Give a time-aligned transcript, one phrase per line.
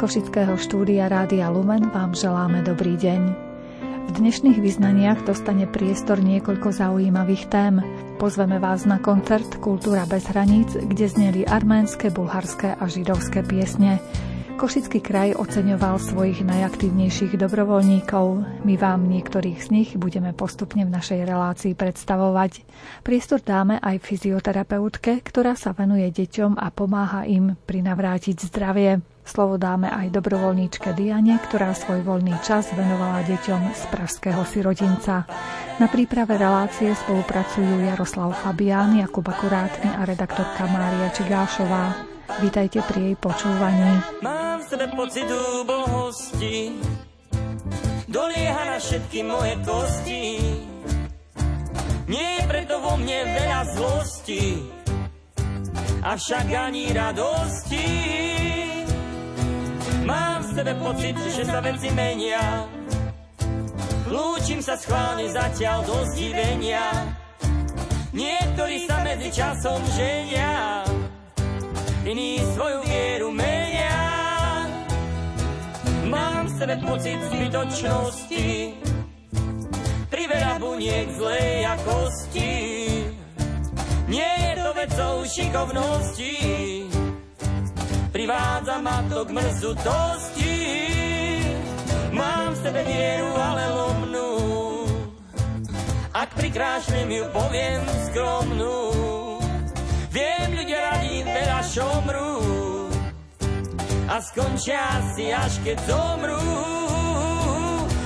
[0.00, 3.20] Košického štúdia Rádia Lumen vám želáme dobrý deň.
[4.08, 7.84] V dnešných vyznaniach dostane priestor niekoľko zaujímavých tém.
[8.16, 14.00] Pozveme vás na koncert Kultúra bez hraníc, kde zneli arménske, bulharské a židovské piesne.
[14.56, 18.24] Košický kraj oceňoval svojich najaktívnejších dobrovoľníkov.
[18.64, 22.64] My vám niektorých z nich budeme postupne v našej relácii predstavovať.
[23.04, 29.19] Priestor dáme aj fyzioterapeutke, ktorá sa venuje deťom a pomáha im prinavrátiť zdravie.
[29.30, 35.22] Slovo dáme aj dobrovoľníčke Diane, ktorá svoj voľný čas venovala deťom z pražského sirotinca.
[35.78, 41.94] Na príprave relácie spolupracujú Jaroslav Fabián, Jakub Akurátny a redaktorka Mária Čigášová.
[42.42, 44.02] Vítajte pri jej počúvaní.
[44.18, 46.82] Mám sebe pocit úbohosti,
[48.10, 50.22] dolieha na všetky moje kosti.
[52.10, 54.42] Nie je preto vo mne veľa zlosti,
[56.02, 57.86] avšak ani radosti.
[60.04, 62.66] Mám v sebe pocit, že sa veci menia,
[64.10, 66.82] Lúčim sa schválne zatiaľ do zdivenia.
[68.10, 70.82] Niektorí sa medzi časom ženia,
[72.02, 73.94] iní svoju vieru menia.
[76.10, 78.48] Mám v sebe pocit zbytočnosti,
[80.10, 82.54] priveľa buniek zlej jakosti.
[84.10, 86.34] Nie je to vecou šikovnosti,
[88.10, 90.56] privádza ma to k mrzutosti.
[92.10, 94.30] Mám v sebe vieru, ale lomnú,
[96.10, 98.78] ak prikrášnem ju poviem skromnú.
[100.10, 102.34] Viem, ľudia radí veľa šomrú
[104.10, 106.42] a skončia si až keď zomrú.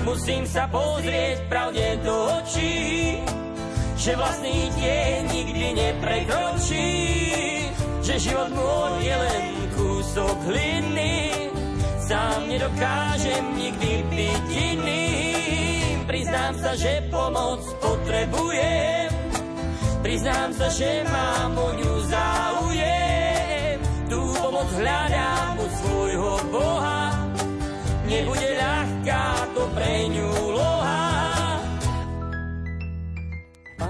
[0.05, 2.12] Musím sa pozrieť pravde do
[2.44, 3.25] očí,
[3.97, 6.92] že vlastný tieň nikdy neprekročí,
[8.05, 9.63] že život môj je len
[10.14, 11.50] kúsok hliny,
[11.98, 16.06] sám nedokážem nikdy byť iným.
[16.06, 19.10] Priznám sa, že pomoc potrebujem,
[20.06, 23.82] Priznám sa, že mám o ňu záujem.
[24.06, 27.10] Tú pomoc hľadám u svojho Boha.
[28.06, 30.34] Nebude ľahká to pre ňu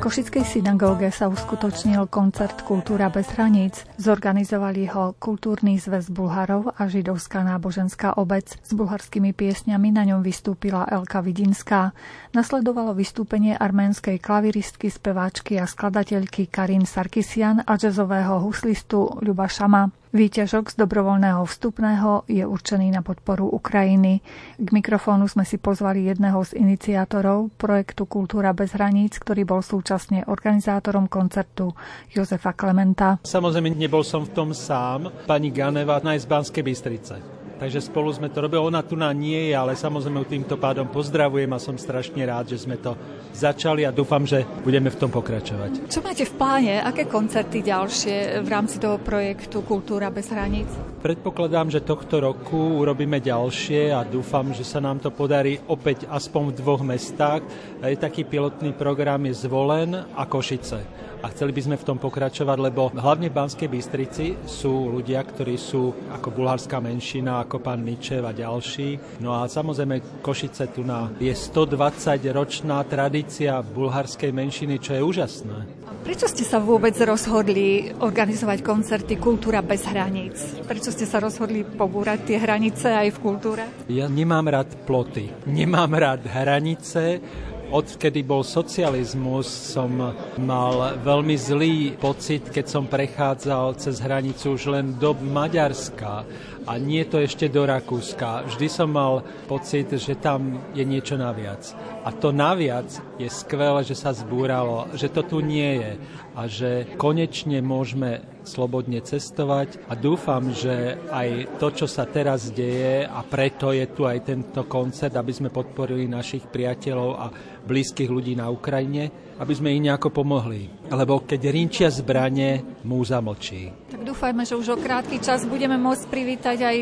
[0.05, 3.89] Košickej synagóge sa uskutočnil koncert Kultúra bez hraníc.
[3.97, 8.53] Zorganizovali ho Kultúrny zväz Bulharov a Židovská náboženská obec.
[8.53, 11.97] S bulharskými piesňami na ňom vystúpila Elka Vidinská.
[12.37, 20.04] Nasledovalo vystúpenie arménskej klaviristky, speváčky a skladateľky Karin Sarkisian a jazzového huslistu Ľuba Šama.
[20.15, 24.23] Výťažok z dobrovoľného vstupného je určený na podporu Ukrajiny.
[24.63, 30.23] K mikrofónu sme si pozvali jedného z iniciátorov projektu Kultúra bez hraníc, ktorý bol súčasne
[30.31, 31.75] organizátorom koncertu
[32.15, 33.19] Jozefa Klementa.
[33.27, 35.11] Samozrejme, nebol som v tom sám.
[35.27, 37.44] Pani Ganeva, z Banskej Bystrice.
[37.55, 38.59] Takže spolu sme to robili.
[38.59, 42.67] Ona tu na nie je, ale samozrejme týmto pádom pozdravujem a som strašne rád, že
[42.67, 42.99] sme to
[43.31, 45.87] začali a dúfam, že budeme v tom pokračovať.
[45.87, 46.75] Čo máte v pláne?
[46.83, 50.69] Aké koncerty ďalšie v rámci toho projektu Kultúra bez hraníc?
[51.01, 56.51] Predpokladám, že tohto roku urobíme ďalšie a dúfam, že sa nám to podarí opäť aspoň
[56.51, 57.47] v dvoch mestách.
[57.85, 62.59] Je taký pilotný program je Zvolen a Košice a chceli by sme v tom pokračovať,
[62.61, 68.29] lebo hlavne v Banskej Bystrici sú ľudia, ktorí sú ako bulharská menšina, ako pán Ničev
[68.29, 69.19] a ďalší.
[69.25, 75.57] No a samozrejme Košice tu na je 120-ročná tradícia bulharskej menšiny, čo je úžasné.
[76.05, 80.37] Prečo ste sa vôbec rozhodli organizovať koncerty Kultúra bez hraníc?
[80.69, 83.65] Prečo ste sa rozhodli pobúrať tie hranice aj v kultúre?
[83.89, 87.25] Ja nemám rád ploty, nemám rád hranice,
[87.73, 89.89] Odkedy bol socializmus, som
[90.37, 96.29] mal veľmi zlý pocit, keď som prechádzal cez hranicu už len do Maďarska
[96.65, 98.49] a nie to ešte do Rakúska.
[98.49, 101.77] Vždy som mal pocit, že tam je niečo naviac.
[102.05, 102.89] A to naviac
[103.21, 105.93] je skvelé, že sa zbúralo, že to tu nie je
[106.35, 113.09] a že konečne môžeme slobodne cestovať a dúfam, že aj to, čo sa teraz deje
[113.09, 117.27] a preto je tu aj tento koncert, aby sme podporili našich priateľov a
[117.65, 120.71] blízkych ľudí na Ukrajine, aby sme im nejako pomohli.
[120.91, 123.73] Lebo keď rinčia zbranie, múza mlčí.
[123.91, 126.77] Tak dúfajme, že už o krátky čas budeme môcť privítať aj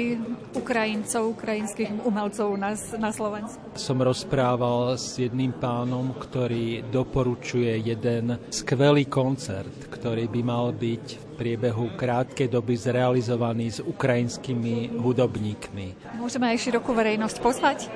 [0.52, 3.60] Ukrajincov, ukrajinských umelcov u nás na Slovensku.
[3.78, 11.24] Som rozprával s jedným pánom, ktorý doporučuje jeden skvelý koncert, ktorý by mal byť v
[11.40, 16.20] priebehu krátkej doby zrealizovaný s ukrajinskými hudobníkmi.
[16.20, 17.88] Môžeme aj širokú verejnosť pozvať?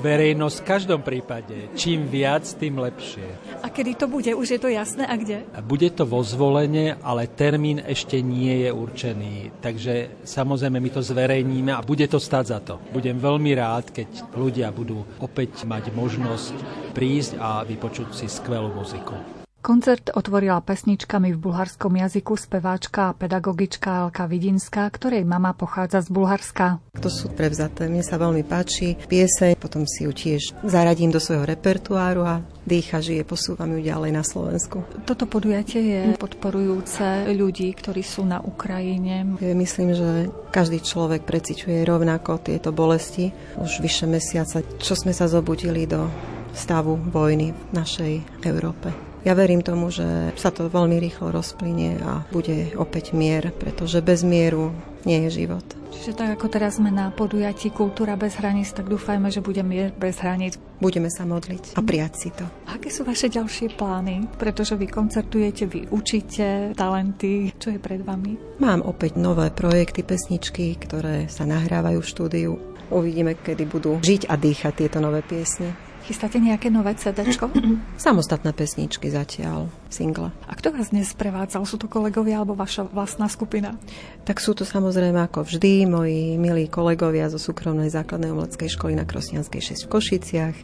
[0.00, 1.72] Verejnosť v každom prípade.
[1.78, 3.26] Čím viac, tým lepšie.
[3.62, 4.30] A kedy to bude?
[4.32, 5.44] Už je to jasné a kde?
[5.64, 9.60] Bude to vo zvolenie, ale termín ešte nie je určený.
[9.60, 12.80] Takže samozrejme my to zverejníme a bude to stáť za to.
[12.92, 16.54] Budem veľmi rád, keď ľudia budú opäť mať možnosť
[16.96, 19.35] prísť a vypočuť si skvelú muziku.
[19.66, 26.14] Koncert otvorila pesničkami v bulharskom jazyku speváčka a pedagogička Elka Vidinská, ktorej mama pochádza z
[26.14, 26.78] Bulharska.
[27.02, 27.90] To sú prevzaté.
[27.90, 33.02] Mne sa veľmi páči pieseň, potom si ju tiež zaradím do svojho repertoáru a dýcha,
[33.02, 34.86] žije, posúvam ju ďalej na Slovensku.
[35.02, 39.34] Toto podujatie je podporujúce ľudí, ktorí sú na Ukrajine.
[39.42, 43.34] Myslím, že každý človek preciťuje rovnako tieto bolesti.
[43.58, 46.06] Už vyše mesiaca, čo sme sa zobudili do
[46.54, 48.12] stavu vojny v našej
[48.46, 49.05] Európe.
[49.26, 54.22] Ja verím tomu, že sa to veľmi rýchlo rozplynie a bude opäť mier, pretože bez
[54.22, 54.70] mieru
[55.02, 55.66] nie je život.
[55.90, 59.90] Čiže tak ako teraz sme na podujatí Kultúra bez hraníc, tak dúfajme, že bude mier
[59.98, 60.54] bez hraníc.
[60.78, 62.46] Budeme sa modliť a prijať si to.
[62.70, 64.30] Aké sú vaše ďalšie plány?
[64.38, 67.50] Pretože vy koncertujete, vy učíte talenty.
[67.58, 68.62] Čo je pred vami?
[68.62, 72.52] Mám opäť nové projekty, pesničky, ktoré sa nahrávajú v štúdiu.
[72.94, 75.85] Uvidíme, kedy budú žiť a dýchať tieto nové piesne.
[76.06, 77.26] Chystáte nejaké nové CD?
[77.98, 80.30] Samostatné pesničky zatiaľ, single.
[80.46, 81.66] A kto vás dnes prevádzal?
[81.66, 83.74] Sú to kolegovia alebo vaša vlastná skupina?
[84.22, 89.02] Tak sú to samozrejme ako vždy moji milí kolegovia zo súkromnej základnej umeleckej školy na
[89.02, 90.56] Krosnianskej 6 v Košiciach,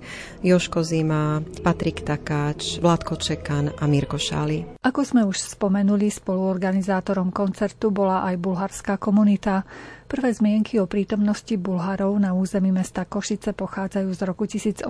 [0.47, 4.79] Joško Zima, Patrik Takáč, Vládko Čekan a Mirko Šáli.
[4.79, 9.67] Ako sme už spomenuli, spoluorganizátorom koncertu bola aj bulharská komunita.
[10.13, 14.85] Prvé zmienky o prítomnosti Bulharov na území mesta Košice pochádzajú z roku 1896.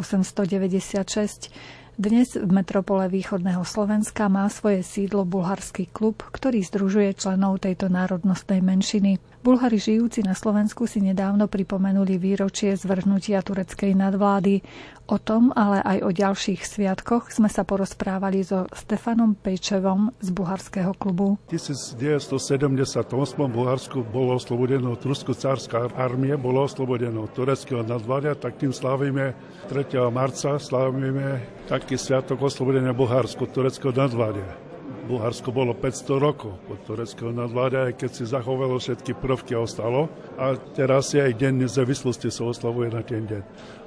[1.95, 8.67] Dnes v metropole východného Slovenska má svoje sídlo bulharský klub, ktorý združuje členov tejto národnostnej
[8.67, 9.23] menšiny.
[9.43, 14.63] Bulhari žijúci na Slovensku si nedávno pripomenuli výročie zvrhnutia tureckej nadvlády.
[15.11, 20.95] O tom, ale aj o ďalších sviatkoch sme sa porozprávali so Stefanom Pejčevom z bulharského
[20.95, 21.43] klubu.
[21.51, 23.03] V 1978
[23.43, 29.35] v Bulharsku bolo oslobodeno Trusko-cárska armie, bolo oslobodeno tureckého nadvládia, tak tým slavíme
[29.67, 30.07] 3.
[30.15, 34.72] marca, slavíme taký sviatok oslobodenia Bulharsku, tureckého nadvládia.
[35.13, 40.09] Bulharsko bolo 500 rokov pod tureckého nadvláda, aj keď si zachovalo všetky prvky a ostalo.
[40.41, 43.43] A teraz je aj deň nezávislosti sa oslavuje na ten deň.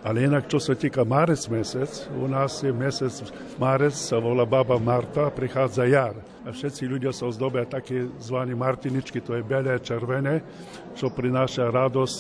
[0.06, 3.10] Ale inak, čo sa týka marec mesec, u nás je mesec
[3.58, 6.14] marec, sa volá Baba Marta, prichádza jar.
[6.46, 10.46] A všetci ľudia sa ozdobia také zvané martiničky, to je belé a červené,
[10.94, 12.18] čo prináša radosť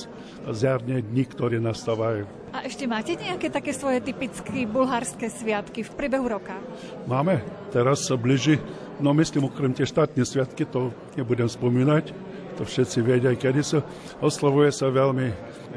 [0.49, 2.25] z jarne dní, ktoré nastávajú.
[2.57, 6.57] A ešte máte nejaké také svoje typické bulharské sviatky v priebehu roka?
[7.05, 7.45] Máme.
[7.69, 8.57] Teraz sa blíži
[8.95, 12.15] No myslím, okrem tie štátne sviatky, to nebudem spomínať,
[12.55, 13.79] to všetci vedia, kedy sa
[14.23, 15.27] oslavuje sa veľmi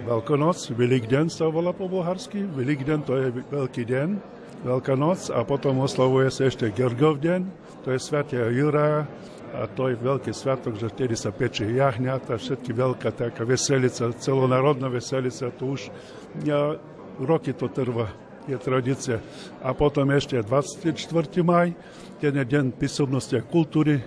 [0.07, 4.09] Veľkonoc, Velikden sa volá po bulharsky, Velikden to je veľký deň,
[4.63, 5.31] Veľká noc.
[5.31, 7.47] A potom oslavuje sa ešte Gergov deň,
[7.83, 9.07] to je sviatia Jura.
[9.49, 14.93] A to je veľký sviatok, že vtedy sa peče jahňata, všetky veľká taká veselica, celonárodná
[14.93, 15.89] veselica, to už
[16.45, 16.77] ja,
[17.17, 18.13] roky to trvá,
[18.45, 19.25] je tradícia.
[19.65, 20.93] A potom ešte 24.
[21.41, 21.73] maj,
[22.21, 24.05] ten je deň písomnosti a kultúry,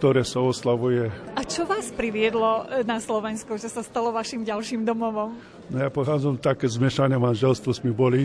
[0.00, 1.12] ktoré sa oslavuje.
[1.36, 5.36] A čo vás priviedlo e, na Slovensko, že sa stalo vašim ďalším domovom?
[5.68, 8.24] No ja pochádzam také zmiešané manželstvo sme boli.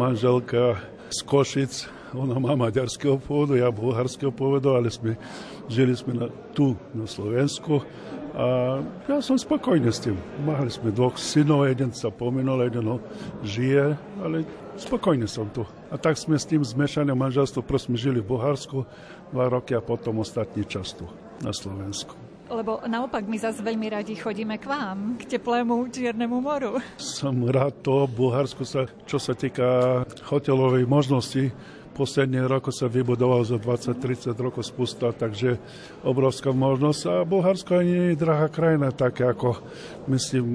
[0.00, 0.80] Manželka
[1.12, 5.20] z Košic, ona má maďarského pôvodu, ja bulharského pôvodu, ale sme,
[5.68, 7.84] žili sme na, tu na Slovensku.
[8.32, 10.16] A ja som spokojný s tým.
[10.40, 12.96] Mali sme dvoch synov, jeden sa pominul, jeden ho
[13.44, 13.92] žije,
[14.24, 14.48] ale
[14.80, 15.68] spokojný som tu.
[15.92, 18.88] A tak sme s tým zmiešaným manželstvom prosme žili v Bulharsku
[19.30, 21.06] dva roky a potom ostatní čas tu
[21.40, 22.14] na Slovensku.
[22.50, 26.82] Lebo naopak my zase veľmi radi chodíme k vám, k teplému Čiernemu moru.
[26.98, 31.54] Som rád to, v Bulharsku sa, čo sa týka hotelovej možnosti,
[31.94, 35.62] posledný rok sa vybudoval za 20-30 rokov spusta, takže
[36.02, 37.00] obrovská možnosť.
[37.06, 39.62] A Bulharsko nie je drahá krajina, tak ako
[40.10, 40.46] myslím,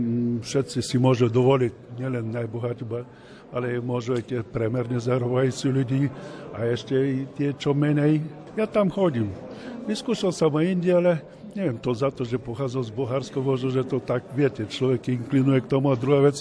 [0.44, 2.84] všetci si môžu dovoliť, nielen najbohatí,
[3.56, 6.12] ale môžu aj premerne zarovajúci ľudí
[6.52, 8.20] a ešte tie, čo menej.
[8.60, 9.32] Ja tam chodím.
[9.88, 11.12] Vyskúšal som aj inde, ale
[11.56, 15.64] neviem, to za to, že pochádzam z Bohárska, možno, že to tak, viete, človek inklinuje
[15.64, 16.36] k tomu a druhá vec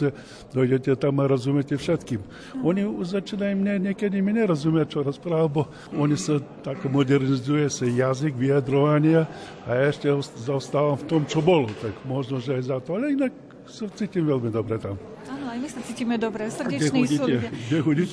[0.51, 2.19] dojdete tam a rozumiete všetkým.
[2.67, 5.63] Oni začínajú mne, niekedy mi nerozumieť, čo rozprávajú, bo
[5.95, 9.31] oni sa tak modernizuje sa jazyk, vyjadrovania
[9.71, 10.11] a ešte
[10.43, 13.33] zostávam v tom, čo bolo, tak možno, že aj za to, ale inak
[13.71, 14.99] sa cítim veľmi dobre tam.
[15.31, 17.25] Áno, aj my sa cítime dobre, srdečný sú.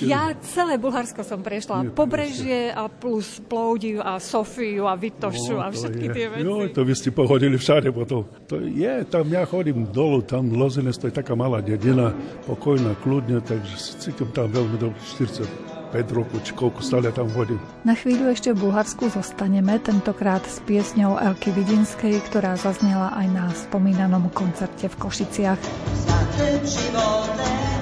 [0.06, 5.66] Ja celé Bulharsko som prešla, Nie, pobrežie a plus Plovdiv a Sofiu a Vitošu no,
[5.66, 6.14] a všetky je.
[6.14, 6.46] tie veci.
[6.46, 8.30] Jo, to vy ste pohodili všade potom.
[8.46, 12.14] To je, tam ja chodím dolu, tam Lozinec, to je taká malá dedina,
[12.46, 17.60] pokojná, kľudne, takže cítim tam veľmi dobre, 40 5 rokov, či koľko stále tam vodím.
[17.84, 23.46] Na chvíľu ešte v Bulharsku zostaneme, tentokrát s piesňou Elky Vidinskej, ktorá zaznela aj na
[23.52, 25.60] spomínanom koncerte v Košiciach.
[26.08, 26.20] Za
[26.64, 27.82] životem,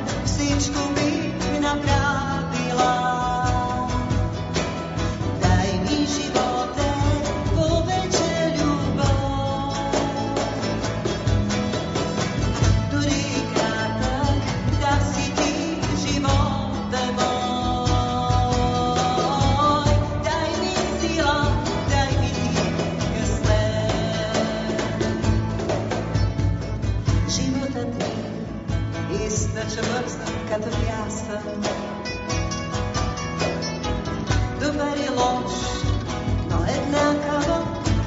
[35.20, 36.64] No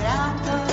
[0.01, 0.73] krátok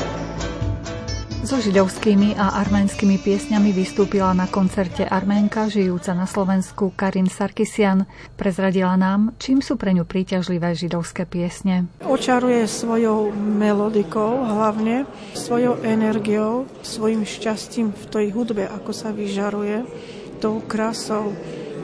[1.50, 8.06] So židovskými a arménskymi piesňami vystúpila na koncerte Arménka, žijúca na Slovensku Karin Sarkisian.
[8.38, 11.90] Prezradila nám, čím sú pre ňu príťažlivé židovské piesne.
[12.06, 19.90] Očaruje svojou melodikou, hlavne svojou energiou, svojim šťastím v tej hudbe, ako sa vyžaruje,
[20.38, 21.34] tou krásou,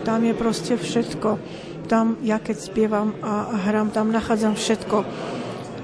[0.06, 1.30] tam je proste všetko.
[1.90, 4.98] Tam, ja keď spievam a hrám, tam nachádzam všetko.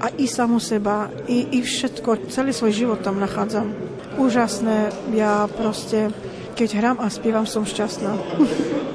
[0.02, 3.70] A i samu seba, i, i všetko, celý svoj život tam nachádzam.
[4.18, 6.10] Úžasné, ja proste,
[6.58, 8.12] keď hrám a spievam, som šťastná.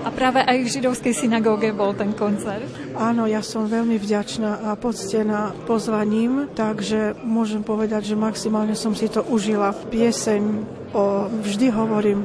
[0.03, 2.67] A práve aj v židovskej synagóge bol ten koncert?
[2.95, 9.11] Áno, ja som veľmi vďačná a poctená pozvaním, takže môžem povedať, že maximálne som si
[9.11, 9.75] to užila.
[9.75, 10.43] Pieseň,
[10.95, 12.23] o, vždy hovorím,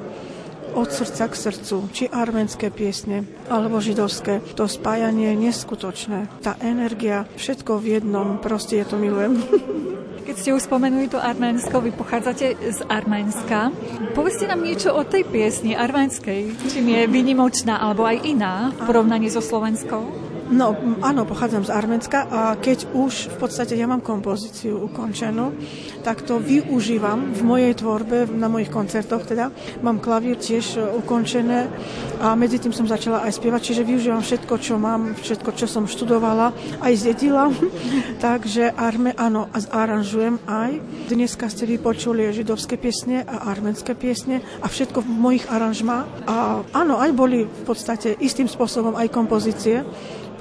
[0.73, 4.41] od srdca k srdcu, či arménske piesne, alebo židovské.
[4.57, 6.29] To spájanie je neskutočné.
[6.41, 9.37] Tá energia, všetko v jednom, proste je to milujem.
[10.27, 13.75] Keď ste už spomenuli to Arménsko, vy pochádzate z Arménska.
[14.15, 16.47] Povedzte nám niečo o tej piesni arménskej.
[16.71, 20.32] Čím je vynimočná alebo aj iná v porovnaní so slovenskou?
[20.53, 25.57] No, áno, pochádzam z Arménska a keď už v podstate ja mám kompozíciu ukončenú,
[26.05, 29.49] tak to využívam v mojej tvorbe, na mojich koncertoch teda.
[29.81, 31.73] Mám klavír tiež e, ukončené
[32.21, 35.89] a medzi tým som začala aj spievať, čiže využívam všetko, čo mám, všetko, čo som
[35.89, 36.53] študovala,
[36.85, 37.49] aj zdedila.
[38.25, 40.85] Takže arme, áno, a zaranžujem aj.
[41.09, 46.05] Dneska ste vypočuli židovské piesne a arménske piesne a všetko v mojich aranžmá.
[46.29, 49.81] A áno, aj boli v podstate istým spôsobom aj kompozície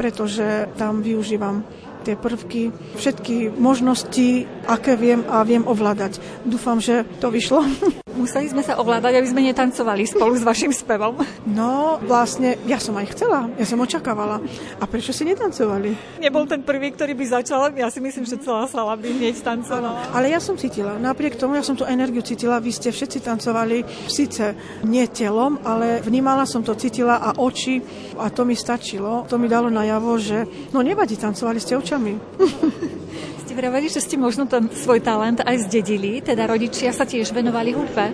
[0.02, 1.62] pretože tam využívam
[2.04, 6.18] tie prvky, všetky možnosti, aké viem a viem ovládať.
[6.44, 7.64] Dúfam, že to vyšlo.
[8.12, 11.16] Museli sme sa ovládať, aby sme netancovali spolu s vašim spevom.
[11.48, 14.44] No, vlastne, ja som aj chcela, ja som očakávala.
[14.78, 16.20] A prečo si netancovali?
[16.20, 20.12] Nebol ten prvý, ktorý by začal, ja si myslím, že celá sala by hneď tancovala.
[20.14, 23.82] Ale ja som cítila, napriek tomu, ja som tú energiu cítila, vy ste všetci tancovali,
[24.12, 24.54] síce
[24.86, 27.82] nie telom, ale vnímala som to, cítila a oči
[28.20, 29.26] a to mi stačilo.
[29.32, 32.16] To mi dalo najavo, že no nevadí, tancovali ste očami.
[33.44, 37.76] ste vraveli, že ste možno ten svoj talent aj zdedili, teda rodičia sa tiež venovali
[37.76, 38.08] hudbe?
[38.08, 38.14] E,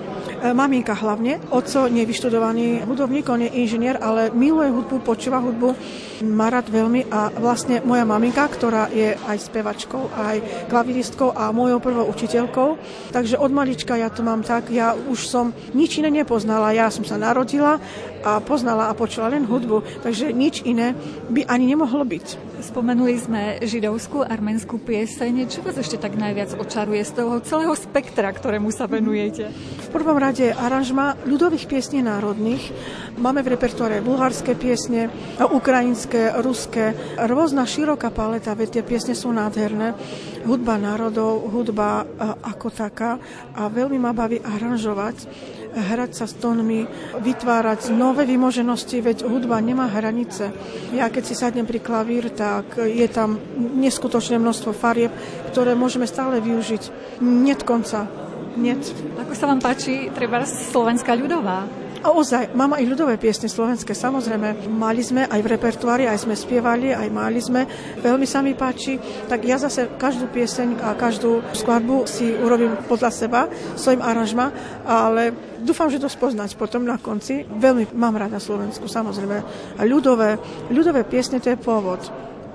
[0.49, 5.77] maminka hlavne, oco nevyštudovaný hudobník, on je inžinier, ale miluje hudbu, počúva hudbu,
[6.25, 11.77] má rád veľmi a vlastne moja maminka, ktorá je aj spevačkou, aj klaviristkou a mojou
[11.85, 12.69] prvou učiteľkou,
[13.13, 17.05] takže od malička ja to mám tak, ja už som nič iné nepoznala, ja som
[17.05, 17.77] sa narodila
[18.25, 20.97] a poznala a počula len hudbu, takže nič iné
[21.29, 22.46] by ani nemohlo byť.
[22.57, 25.45] Spomenuli sme židovskú, arménskú pieseň.
[25.45, 29.53] Čo vás ešte tak najviac očaruje z toho celého spektra, ktorému sa venujete?
[29.85, 32.73] V prvom rade aranžma ľudových piesní národných.
[33.21, 39.93] Máme v repertoáre bulharské piesne, ukrajinské, ruské, rôzna široká paleta, veď tie piesne sú nádherné.
[40.41, 42.09] Hudba národov, hudba
[42.41, 43.21] ako taká
[43.53, 45.29] a veľmi ma baví aranžovať
[45.77, 46.89] hrať sa s tónmi,
[47.21, 50.49] vytvárať nové vymoženosti, veď hudba nemá hranice.
[50.91, 55.13] Ja keď si sadnem pri klavír, tak je tam neskutočné množstvo farieb,
[55.53, 56.83] ktoré môžeme stále využiť.
[57.21, 58.09] Niet konca.
[58.57, 58.81] Niet.
[59.21, 61.86] Ako sa vám páči treba slovenská ľudová?
[62.05, 64.69] A ozaj, mám aj ľudové piesne slovenské, samozrejme.
[64.69, 67.65] Mali sme aj v repertoári, aj sme spievali, aj mali sme.
[67.99, 69.01] Veľmi sa mi páči.
[69.25, 73.41] Tak ja zase každú pieseň a každú skladbu si urobím podľa seba,
[73.73, 74.53] svojim aranžma,
[74.85, 77.43] ale dúfam, že to spoznať potom na konci.
[77.49, 79.37] Veľmi mám rada Slovensku, samozrejme.
[79.77, 80.37] A ľudové,
[80.69, 82.01] ľudové piesne to je pôvod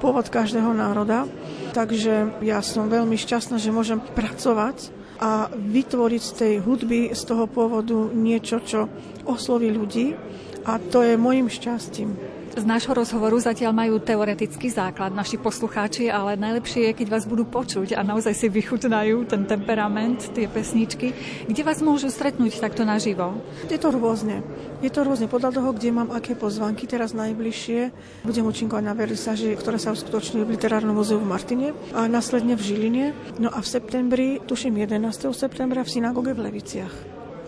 [0.03, 1.31] pôvod každého národa.
[1.71, 4.91] Takže ja som veľmi šťastná, že môžem pracovať
[5.23, 8.91] a vytvoriť z tej hudby, z toho pôvodu niečo, čo
[9.25, 10.15] osloví ľudí
[10.63, 12.33] a to je môjim šťastím.
[12.53, 17.49] Z nášho rozhovoru zatiaľ majú teoretický základ naši poslucháči, ale najlepšie je, keď vás budú
[17.49, 21.17] počuť a naozaj si vychutnajú ten temperament, tie pesničky.
[21.49, 23.41] Kde vás môžu stretnúť takto naživo?
[23.73, 24.45] Je to rôzne.
[24.85, 26.85] Je to rôzne podľa toho, kde mám aké pozvanky.
[26.85, 27.89] Teraz najbližšie
[28.29, 32.69] budem účinkovať na vernisáži, ktorá sa uskutoční v Literárnom muzeu v Martine a následne v
[32.69, 33.05] Žiline.
[33.41, 35.33] No a v septembri, tuším 11.
[35.33, 36.95] septembra v synagóge v Leviciach.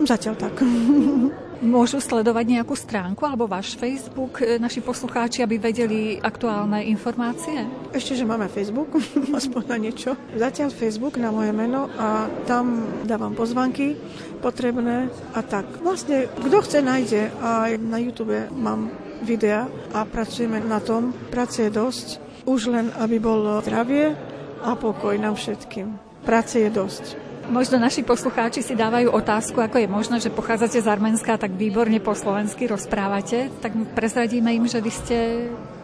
[0.01, 0.65] Zatiaľ tak.
[1.63, 7.63] Môžu sledovať nejakú stránku alebo váš Facebook, e, naši poslucháči, aby vedeli aktuálne informácie?
[7.95, 8.91] Ešte, že máme Facebook,
[9.39, 10.19] aspoň na niečo.
[10.35, 13.95] Zatiaľ Facebook na moje meno a tam dávam pozvanky
[14.43, 15.65] potrebné a tak.
[15.79, 17.31] Vlastne, kto chce, nájde.
[17.39, 18.91] Aj na YouTube mám
[19.23, 21.15] videa a pracujeme na tom.
[21.31, 22.21] Práce je dosť.
[22.45, 24.13] Už len, aby bolo zdravie
[24.61, 25.97] a pokoj nám všetkým.
[26.27, 27.24] Práce je dosť.
[27.45, 32.01] Možno naši poslucháči si dávajú otázku, ako je možné, že pochádzate z Arménska tak výborne
[32.01, 33.53] po slovensky rozprávate.
[33.61, 35.17] Tak prezradíme im, že vy ste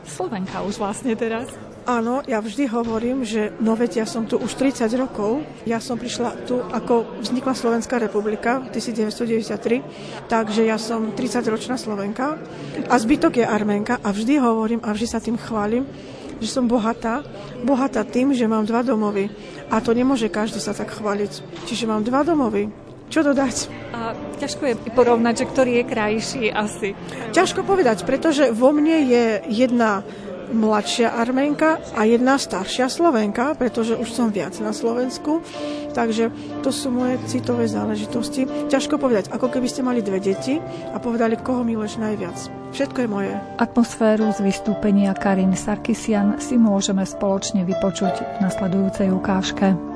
[0.01, 1.53] Slovenka už vlastne teraz.
[1.85, 5.45] Áno, ja vždy hovorím, že no veď ja som tu už 30 rokov.
[5.69, 12.41] Ja som prišla tu, ako vznikla Slovenská republika v 1993, takže ja som 30-ročná Slovenka
[12.89, 15.85] a zbytok je Arménka a vždy hovorím a vždy sa tým chválim,
[16.41, 17.21] že som bohatá.
[17.61, 19.29] Bohatá tým, že mám dva domovy.
[19.69, 21.63] A to nemôže každý sa tak chváliť.
[21.69, 22.73] Čiže mám dva domovy.
[23.11, 23.67] Čo dodať?
[23.91, 26.95] A ťažko je porovnať, že ktorý je krajší asi.
[27.35, 30.01] Ťažko povedať, pretože vo mne je jedna
[30.51, 35.41] mladšia Arménka a jedna staršia Slovenka, pretože už som viac na Slovensku.
[35.91, 36.31] Takže
[36.63, 38.47] to sú moje citové záležitosti.
[38.71, 40.55] Ťažko povedať, ako keby ste mali dve deti
[40.91, 42.37] a povedali, koho miluješ najviac.
[42.71, 43.33] Všetko je moje.
[43.59, 49.90] Atmosféru z vystúpenia Karin Sarkisian si môžeme spoločne vypočuť v nasledujúcej ukážke.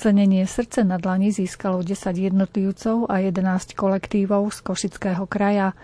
[0.00, 5.76] Ocenenie Srdce na dlani získalo 10 jednotlivcov a 11 kolektívov z Košického kraja.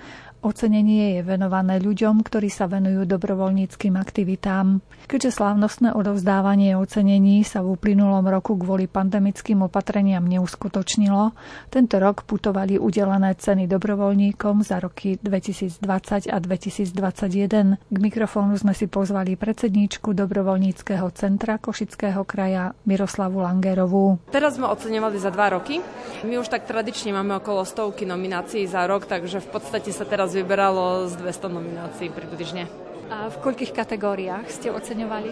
[0.47, 4.79] Ocenenie je venované ľuďom, ktorí sa venujú dobrovoľníckým aktivitám.
[5.11, 11.35] Keďže slávnostné odovzdávanie ocenení sa v uplynulom roku kvôli pandemickým opatreniam neuskutočnilo,
[11.67, 17.83] tento rok putovali udelené ceny dobrovoľníkom za roky 2020 a 2021.
[17.83, 24.23] K mikrofónu sme si pozvali predsedníčku dobrovoľníckého centra Košického kraja Miroslavu Langerovú.
[24.31, 25.83] Teraz sme oceňovali za dva roky.
[26.23, 30.36] My už tak tradične máme okolo stovky nominácií za rok, takže v podstate sa teraz
[30.37, 32.69] vyberalo z 200 nominácií približne.
[33.07, 35.31] A v koľkých kategóriách ste oceňovali?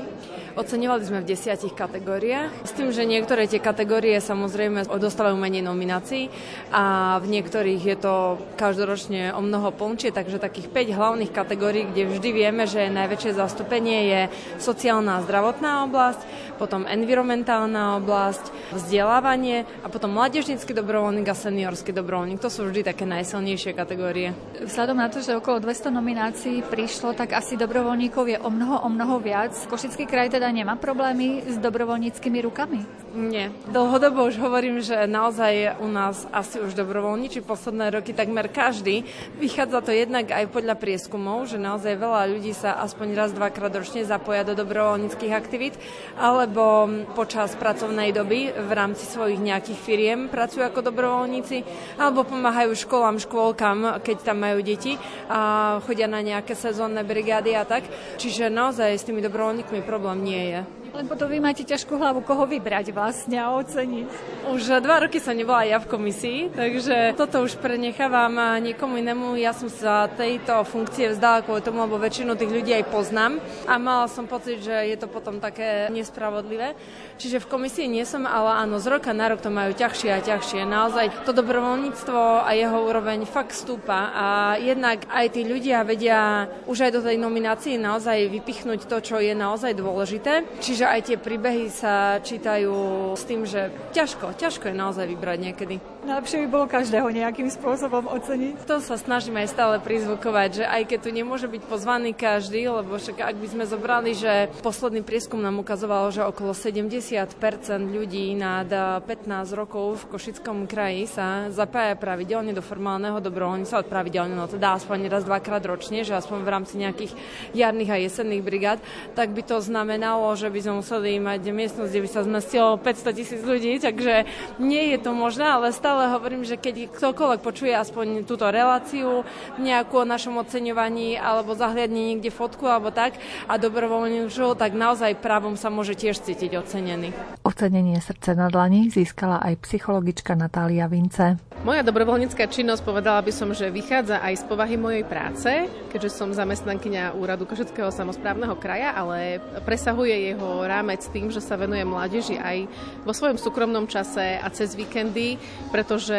[0.55, 2.62] Oceňovali sme v desiatich kategóriách.
[2.62, 6.31] S tým, že niektoré tie kategórie samozrejme dostávajú menej nominácií
[6.71, 8.14] a v niektorých je to
[8.55, 13.99] každoročne o mnoho plnčie, takže takých 5 hlavných kategórií, kde vždy vieme, že najväčšie zastúpenie
[14.07, 14.21] je
[14.62, 16.23] sociálna a zdravotná oblasť,
[16.64, 22.40] potom environmentálna oblasť, vzdelávanie a potom mládežnícky dobrovoľník a seniorský dobrovoľník.
[22.40, 24.33] To sú vždy také najsilnejšie kategórie.
[24.64, 28.88] Vzhľadom na to, že okolo 200 nominácií prišlo, tak asi dobrovoľníkov je o mnoho, o
[28.88, 29.53] mnoho viac.
[29.68, 33.04] Košický kraj teda nemá problémy s dobrovoľníckými rukami?
[33.14, 33.55] Nie.
[33.70, 39.07] Dlhodobo už hovorím, že naozaj u nás asi už dobrovoľníči posledné roky takmer každý.
[39.38, 44.03] Vychádza to jednak aj podľa prieskumov, že naozaj veľa ľudí sa aspoň raz, dvakrát ročne
[44.03, 45.79] zapoja do dobrovoľníckých aktivít,
[46.18, 51.62] alebo počas pracovnej doby v rámci svojich nejakých firiem pracujú ako dobrovoľníci,
[52.03, 54.98] alebo pomáhajú školám, škôlkam, keď tam majú deti
[55.31, 57.87] a chodia na nejaké sezónne brigády a tak.
[58.18, 60.84] Čiže naozaj s tými dobrovoľníkmi problém nie je.
[60.94, 64.07] Len potom vy máte ťažkú hlavu, koho vybrať vlastne a oceniť.
[64.54, 69.35] Už dva roky sa nebola ja v komisii, takže toto už prenechávam niekomu inému.
[69.35, 73.74] Ja som sa tejto funkcie vzdala kvôli tomu, lebo väčšinu tých ľudí aj poznám a
[73.74, 76.78] mala som pocit, že je to potom také nespravodlivé.
[77.18, 80.22] Čiže v komisii nie som, ale áno, z roka na rok to majú ťažšie a
[80.22, 80.62] ťažšie.
[80.62, 84.26] Naozaj to dobrovoľníctvo a jeho úroveň fakt stúpa a
[84.62, 89.35] jednak aj tí ľudia vedia už aj do tej nominácii naozaj vypichnúť to, čo je
[89.35, 90.46] naozaj dôležité.
[90.62, 92.77] Čiže že aj tie príbehy sa čítajú
[93.16, 95.81] s tým, že ťažko, ťažko je naozaj vybrať niekedy.
[96.05, 98.68] Najlepšie by bolo každého nejakým spôsobom oceniť.
[98.68, 103.01] To sa snažíme aj stále prizvukovať, že aj keď tu nemôže byť pozvaný každý, lebo
[103.01, 107.40] však ak by sme zobrali, že posledný prieskum nám ukazoval, že okolo 70%
[107.88, 109.09] ľudí nad 15
[109.57, 115.25] rokov v Košickom kraji sa zapája pravidelne do formálneho dobrovoľníctva, pravidelne, no teda aspoň raz,
[115.25, 117.16] dvakrát ročne, že aspoň v rámci nejakých
[117.57, 118.85] jarných a jesenných brigád,
[119.16, 123.18] tak by to znamenalo, že by sme museli mať miestnosť, kde by sa zmestilo 500
[123.18, 124.26] tisíc ľudí, takže
[124.58, 129.22] nie je to možné, ale stále hovorím, že keď ktokoľvek počuje aspoň túto reláciu,
[129.62, 133.14] nejakú o našom oceňovaní alebo zahliadne niekde fotku alebo tak
[133.46, 137.14] a dobrovoľne už, tak naozaj právom sa môže tiež cítiť ocenený.
[137.46, 141.38] Ocenenie srdce na dlani získala aj psychologička Natália Vince.
[141.62, 145.48] Moja dobrovoľnícka činnosť povedala by som, že vychádza aj z povahy mojej práce,
[145.94, 151.85] keďže som zamestnankyňa úradu Košeckého samozprávneho kraja, ale presahuje jeho rámec tým, že sa venuje
[151.85, 152.68] mládeži aj
[153.05, 155.37] vo svojom súkromnom čase a cez víkendy,
[155.70, 156.16] pretože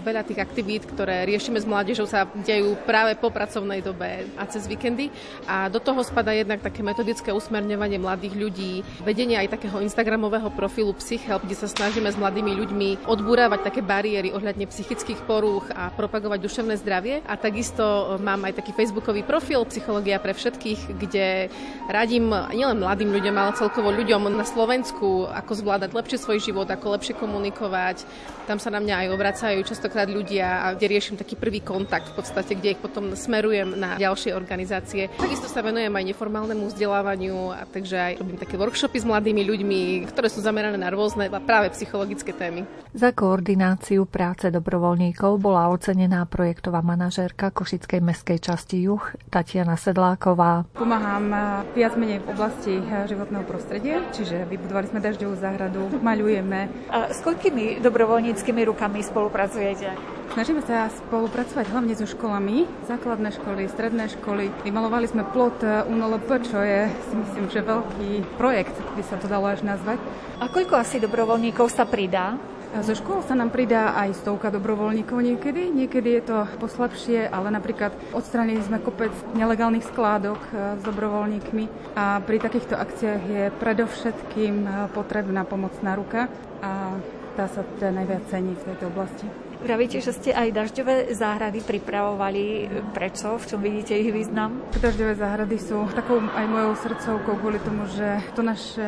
[0.00, 4.64] veľa tých aktivít, ktoré riešime s mládežou, sa dejú práve po pracovnej dobe a cez
[4.70, 5.10] víkendy.
[5.44, 10.94] A do toho spada jednak také metodické usmerňovanie mladých ľudí, vedenie aj takého instagramového profilu
[10.96, 16.38] Psychelp, kde sa snažíme s mladými ľuďmi odburávať také bariéry ohľadne psychických porúch a propagovať
[16.40, 17.20] duševné zdravie.
[17.26, 21.52] A takisto mám aj taký facebookový profil Psychológia pre všetkých, kde
[21.90, 26.96] radím nielen mladým ľuďom, ale celkovo ľuďom na Slovensku, ako zvládať lepšie svoj život, ako
[26.96, 28.08] lepšie komunikovať.
[28.48, 32.16] Tam sa na mňa aj obracajú častokrát ľudia a kde riešim taký prvý kontakt v
[32.16, 35.12] podstate, kde ich potom smerujem na ďalšie organizácie.
[35.20, 39.80] Takisto sa venujem aj neformálnemu vzdelávaniu a takže aj robím také workshopy s mladými ľuďmi,
[40.08, 42.64] ktoré sú zamerané na rôzne práve psychologické témy.
[42.96, 50.70] Za koordináciu práce dobro dobrovoľníkov bola ocenená projektová manažérka Košickej mestskej časti Juh Tatiana Sedláková.
[50.78, 51.42] Pomáham eh,
[51.74, 53.77] viac menej v oblasti eh, životného prostredia,
[54.12, 56.90] čiže vybudovali sme dažďovú záhradu, maľujeme.
[56.90, 60.18] A s koľkými dobrovoľníckými rukami spolupracujete?
[60.28, 64.52] Snažíme sa spolupracovať hlavne so školami, základné školy, stredné školy.
[64.62, 69.26] Vymalovali sme plot eh, UNLP, čo je si myslím, že veľký projekt, by sa to
[69.26, 69.96] dalo až nazvať.
[70.38, 72.36] A koľko asi dobrovoľníkov sa pridá?
[72.68, 75.72] Zo škôl sa nám pridá aj stovka dobrovoľníkov niekedy.
[75.72, 82.20] Niekedy je to poslabšie, ale napríklad odstranili sme kopec nelegálnych skládok e, s dobrovoľníkmi a
[82.20, 86.28] pri takýchto akciách je predovšetkým e, potrebná pomocná ruka
[86.60, 86.92] a
[87.40, 89.47] tá sa teda najviac cení v tejto oblasti.
[89.58, 92.70] Pravíte, že ste aj dažďové záhrady pripravovali.
[92.94, 93.42] Prečo?
[93.42, 94.62] V čom vidíte ich význam?
[94.78, 98.86] Dažďové záhrady sú takou aj mojou srdcovkou kvôli tomu, že to naše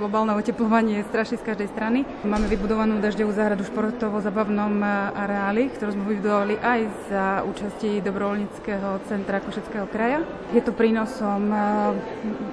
[0.00, 2.08] globálne oteplovanie straší z každej strany.
[2.24, 4.80] Máme vybudovanú dažďovú záhradu v športovo-zabavnom
[5.12, 6.80] areáli, ktorú sme vybudovali aj
[7.12, 10.24] za účasti dobrovoľníckého centra Košeckého kraja.
[10.56, 11.52] Je to prínosom,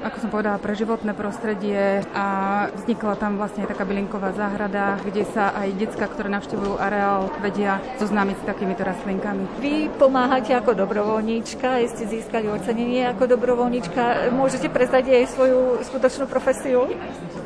[0.04, 2.28] ako som povedala, pre životné prostredie a
[2.76, 7.32] vznikla tam vlastne taká bylinková záhrada, kde sa aj detská, ktoré navštevujú areál,
[8.02, 9.46] zoznámiť s takýmito rastlinkami.
[9.62, 14.34] Vy pomáhate ako dobrovoľníčka, ste získali ocenenie ako dobrovoľníčka.
[14.34, 16.90] Môžete prezradiť aj svoju skutočnú profesiu?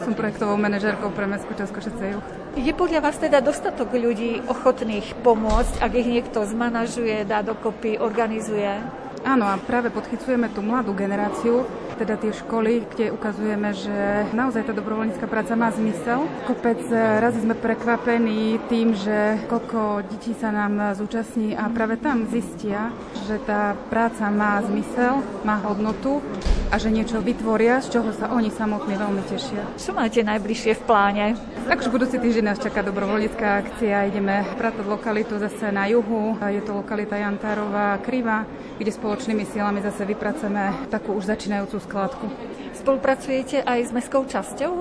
[0.01, 2.23] Som projektovou manažérkou pre Mestskú časť Košice Juh.
[2.57, 8.81] Je podľa vás teda dostatok ľudí ochotných pomôcť, ak ich niekto zmanažuje, dá dokopy, organizuje?
[9.27, 11.67] Áno, a práve podchycujeme tú mladú generáciu,
[11.97, 16.29] teda tie školy, kde ukazujeme, že naozaj tá dobrovoľnícka práca má zmysel.
[16.45, 22.29] Kopec e, razy sme prekvapení tým, že koľko detí sa nám zúčastní a práve tam
[22.29, 22.93] zistia,
[23.25, 26.21] že tá práca má zmysel, má hodnotu
[26.67, 29.63] a že niečo vytvoria, z čoho sa oni samotní veľmi tešia.
[29.79, 31.25] Čo máte najbližšie v pláne?
[31.67, 34.07] Tak už budúci týždeň nás čaká dobrovoľnícka akcia.
[34.07, 36.35] Ideme pratať lokalitu zase na juhu.
[36.47, 38.47] Je to lokalita Jantárová Kriva,
[38.79, 42.27] kde spoločnými silami zase vypracujeme takú už začínajúcu skladku.
[42.75, 44.73] Spolupracujete aj s mestskou časťou?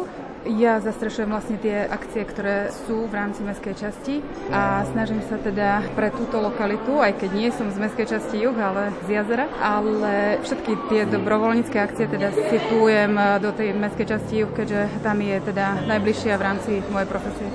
[0.46, 4.22] Ja zastrešujem vlastne tie akcie, ktoré sú v rámci mestskej časti
[4.54, 8.54] a snažím sa teda pre túto lokalitu, aj keď nie som z mestskej časti juh,
[8.54, 14.50] ale z jazera, ale všetky tie dobrovoľnícke akcie teda situujem do tej mestskej časti juh,
[14.54, 17.48] keďže tam je teda najbližšia v rámci mojej profesie.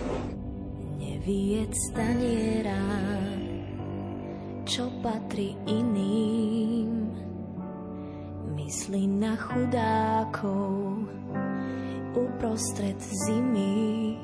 [0.99, 2.81] Neviec staniera,
[4.67, 6.40] čo patrí iným,
[8.71, 11.03] myslí na chudákov,
[12.15, 14.15] uprostred zimy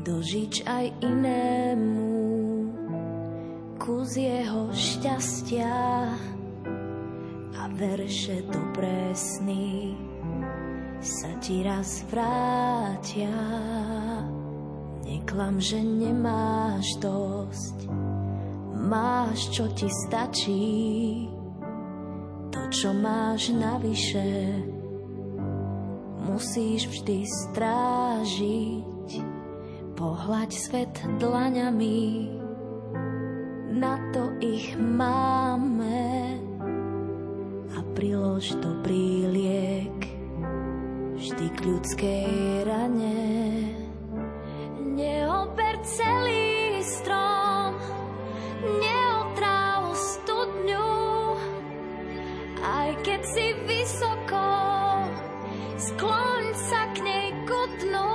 [0.00, 2.08] dožič aj inému
[3.76, 5.76] kus jeho šťastia
[7.52, 9.92] a verše dobré sny
[11.04, 13.36] sa ti raz vrátia.
[15.04, 17.92] Neklam, že nemáš dosť,
[18.72, 21.28] máš, čo ti stačí,
[22.70, 24.62] čo máš navyše,
[26.22, 29.10] musíš vždy strážiť.
[29.98, 32.30] Pohľaď svet dlaňami,
[33.74, 36.38] na to ich máme
[37.74, 39.98] a prilož dobrý liek
[41.18, 42.30] vždy k ľudskej
[42.64, 43.18] rane.
[44.94, 47.76] Neober celý strom,
[48.62, 49.09] neotráv
[53.24, 54.48] si vysoko,
[55.76, 58.12] skloň sa k nej ku dnu.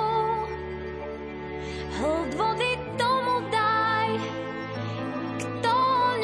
[1.95, 4.09] Hlad vody tomu daj,
[5.39, 5.75] kto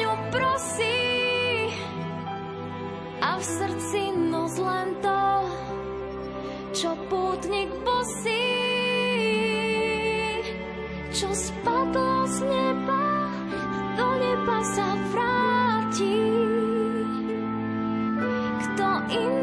[0.02, 1.02] ňu prosí,
[3.22, 5.24] a v srdci noc len to,
[6.76, 8.50] čo pútnik bosí,
[11.14, 13.04] čo spadlo z neba,
[13.96, 15.31] do neba sa vráti.
[19.12, 19.41] Kto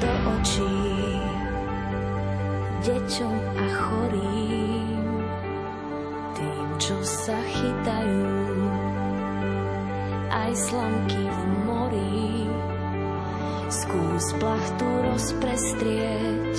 [0.00, 0.80] do očí
[2.80, 5.04] deťom a chorým,
[6.32, 8.32] tým, čo sa chytajú,
[10.32, 12.48] aj slamky v mori.
[13.68, 16.56] Skús plachtu rozprestrieť,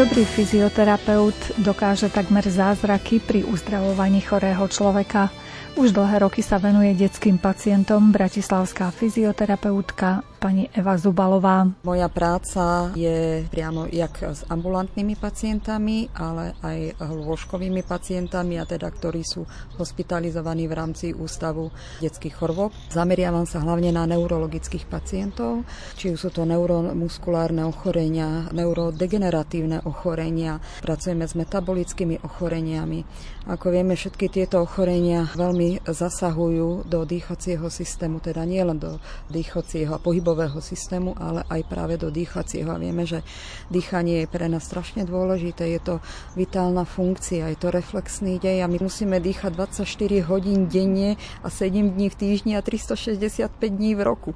[0.00, 5.28] Dobrý fyzioterapeut dokáže takmer zázraky pri uzdravovaní chorého človeka.
[5.76, 11.68] Už dlhé roky sa venuje detským pacientom bratislavská fyzioterapeutka pani Eva Zubalová.
[11.84, 19.20] Moja práca je priamo jak s ambulantnými pacientami, ale aj lôžkovými pacientami, a teda ktorí
[19.20, 19.44] sú
[19.76, 21.68] hospitalizovaní v rámci ústavu
[22.00, 22.72] detských chorôb.
[22.88, 25.68] Zameriavam sa hlavne na neurologických pacientov,
[26.00, 33.04] či už sú to neuromuskulárne ochorenia, neurodegeneratívne ochorenia, pracujeme s metabolickými ochoreniami.
[33.44, 38.96] Ako vieme, všetky tieto ochorenia veľmi zasahujú do dýchacieho systému, teda nielen do
[39.28, 40.29] dýchacieho a pohybového
[40.60, 42.70] systému, ale aj práve do dýchacieho.
[42.70, 43.24] A vieme, že
[43.68, 45.94] dýchanie je pre nás strašne dôležité, je to
[46.36, 51.96] vitálna funkcia, je to reflexný dej a my musíme dýchať 24 hodín denne a 7
[51.96, 54.32] dní v týždni a 365 dní v roku.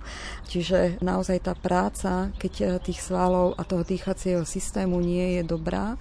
[0.49, 5.97] Čiže naozaj tá práca, keď tých svalov a toho dýchacieho systému nie je dobrá,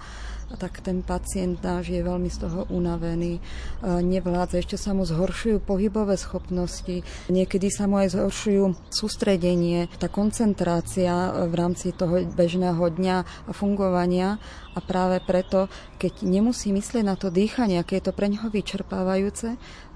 [0.56, 3.38] tak ten pacient náš je veľmi z toho unavený,
[3.82, 11.12] nevládza, ešte sa mu zhoršujú pohybové schopnosti, niekedy sa mu aj zhoršujú sústredenie, tá koncentrácia
[11.46, 13.16] v rámci toho bežného dňa
[13.48, 14.38] a fungovania
[14.74, 15.70] a práve preto,
[16.02, 19.54] keď nemusí myslieť na to dýchanie, aké je to pre neho vyčerpávajúce,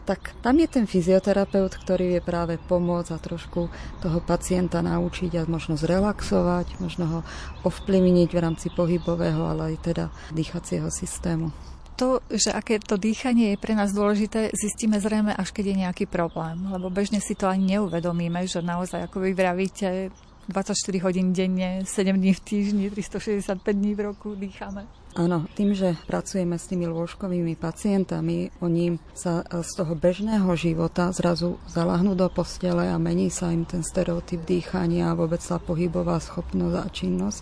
[0.08, 3.68] tak tam je ten fyzioterapeut, ktorý vie práve pomôcť a trošku
[4.00, 7.20] toho pacienta naučiť a možno zrelaxovať, možno ho
[7.68, 11.52] ovplyvniť v rámci pohybového, ale aj teda dýchacieho systému
[11.98, 16.04] to, že aké to dýchanie je pre nás dôležité, zistíme zrejme až keď je nejaký
[16.06, 20.14] problém, lebo bežne si to ani neuvedomíme, že naozaj, ako vy vravíte,
[20.46, 24.86] 24 hodín denne, 7 dní v týždni, 365 dní v roku dýchame.
[25.18, 31.58] Áno, tým, že pracujeme s tými lôžkovými pacientami, oni sa z toho bežného života zrazu
[31.66, 36.76] zalahnú do postele a mení sa im ten stereotyp dýchania a vôbec sa pohybová schopnosť
[36.78, 37.40] a činnosť.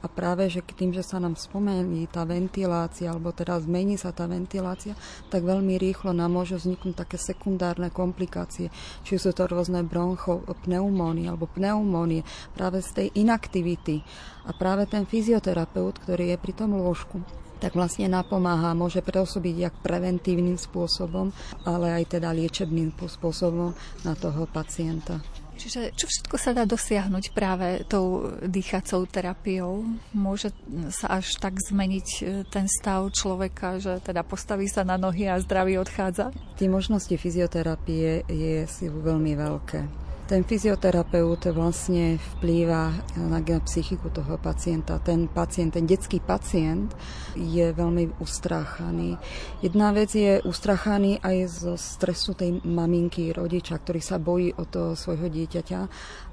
[0.00, 4.30] A práve, že tým, že sa nám spomení tá ventilácia, alebo teda zmení sa tá
[4.30, 4.94] ventilácia,
[5.26, 8.70] tak veľmi rýchlo nám môžu vzniknúť také sekundárne komplikácie.
[9.02, 12.22] Či sú to rôzne broncho, pneumónie alebo pneumónie
[12.54, 14.06] práve z tej inaktivity.
[14.46, 17.15] A práve ten fyzioterapeut, ktorý je pri tom lôžku,
[17.56, 21.32] tak vlastne napomáha, môže preosobiť jak preventívnym spôsobom,
[21.64, 23.72] ale aj teda liečebným spôsobom
[24.04, 25.24] na toho pacienta.
[25.56, 29.88] Čiže čo všetko sa dá dosiahnuť práve tou dýchacou terapiou?
[30.12, 30.52] Môže
[30.92, 35.40] sa až tak zmeniť e, ten stav človeka, že teda postaví sa na nohy a
[35.40, 36.36] zdravý odchádza?
[36.60, 40.05] Tie možnosti fyzioterapie je si veľmi veľké.
[40.26, 42.90] Ten fyzioterapeut vlastne vplýva
[43.30, 44.98] na psychiku toho pacienta.
[44.98, 46.90] Ten pacient, ten detský pacient
[47.38, 49.22] je veľmi ustráchaný.
[49.62, 54.98] Jedna vec je ustráchaný aj zo stresu tej maminky, rodiča, ktorý sa bojí o toho
[54.98, 55.80] svojho dieťaťa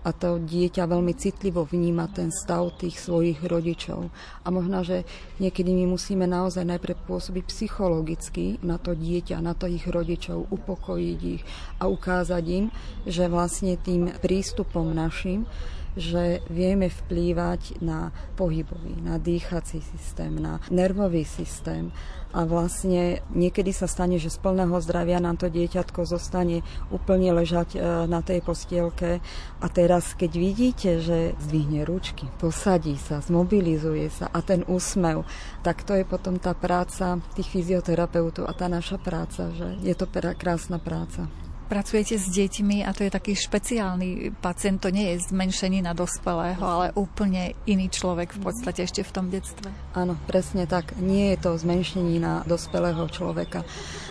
[0.04, 4.12] a to dieťa veľmi citlivo vníma ten stav tých svojich rodičov.
[4.44, 5.08] A možno, že
[5.40, 11.20] niekedy my musíme naozaj najprv pôsobiť psychologicky na to dieťa, na to ich rodičov, upokojiť
[11.24, 11.44] ich
[11.80, 12.66] a ukázať im,
[13.08, 15.48] že vlastne tým prístupom našim
[15.94, 21.94] že vieme vplývať na pohybový, na dýchací systém, na nervový systém.
[22.34, 27.78] A vlastne niekedy sa stane, že z plného zdravia nám to dieťatko zostane úplne ležať
[27.78, 27.80] e,
[28.10, 29.22] na tej postielke.
[29.62, 35.30] A teraz keď vidíte, že zdvihne ručky, posadí sa, zmobilizuje sa a ten úsmev,
[35.62, 40.10] tak to je potom tá práca tých fyzioterapeutov a tá naša práca, že je to
[40.34, 41.30] krásna práca
[41.66, 46.62] pracujete s deťmi a to je taký špeciálny pacient, to nie je zmenšení na dospelého,
[46.62, 49.72] ale úplne iný človek v podstate ešte v tom detstve.
[49.96, 50.98] Áno, presne tak.
[51.00, 53.64] Nie je to zmenšení na dospelého človeka.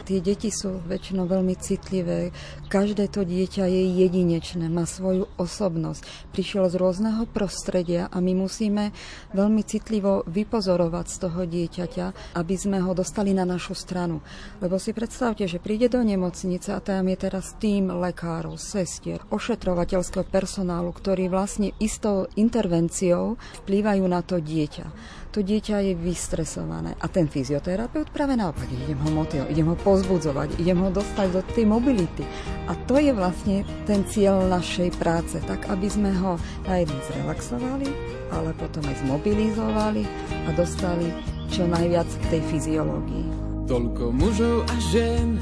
[0.03, 2.35] Tie deti sú väčšinou veľmi citlivé.
[2.67, 6.33] Každé to dieťa je jedinečné, má svoju osobnosť.
[6.35, 8.91] Prišiel z rôzneho prostredia a my musíme
[9.37, 14.23] veľmi citlivo vypozorovať z toho dieťaťa, aby sme ho dostali na našu stranu.
[14.59, 20.23] Lebo si predstavte, že príde do nemocnice a tam je teraz tým lekárov, sestier, ošetrovateľského
[20.23, 24.87] personálu, ktorí vlastne istou intervenciou vplývajú na to dieťa.
[25.33, 30.49] To dieťa je vystresované a ten fyzioterapeut práve naopak, idem ho motivovať, idem ho pozbudzovať,
[30.61, 32.21] idem ho dostať do tej mobility.
[32.69, 36.37] A to je vlastne ten cieľ našej práce, tak aby sme ho
[36.69, 37.89] na jednu zrelaxovali,
[38.29, 40.05] ale potom aj zmobilizovali
[40.47, 41.09] a dostali
[41.49, 43.27] čo najviac k tej fyziológii.
[43.73, 45.41] Toľko mužov a žien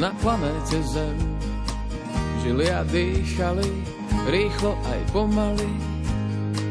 [0.00, 1.16] na planéte Zem
[2.40, 3.68] žili a dýchali,
[4.32, 5.70] rýchlo aj pomaly,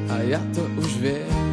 [0.10, 1.46] a ja to už viem.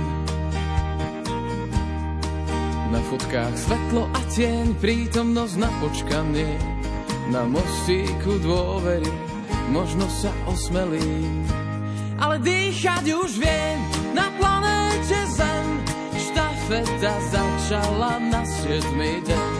[2.89, 6.57] Na fotkách svetlo a tieň, prítomnosť na počkanie,
[7.29, 9.13] na mostíku dôvery,
[9.69, 11.45] možno sa osmelím.
[12.17, 13.79] Ale dýchať už viem,
[14.17, 15.67] na planéte Zem,
[16.17, 18.81] štafeta začala na 7.
[19.29, 19.56] deň.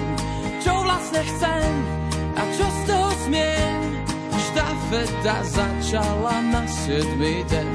[0.67, 1.71] Čo vlastne chcem
[2.35, 3.79] a čo z toho smiem,
[4.35, 7.71] štafeta začala na siedmy deň.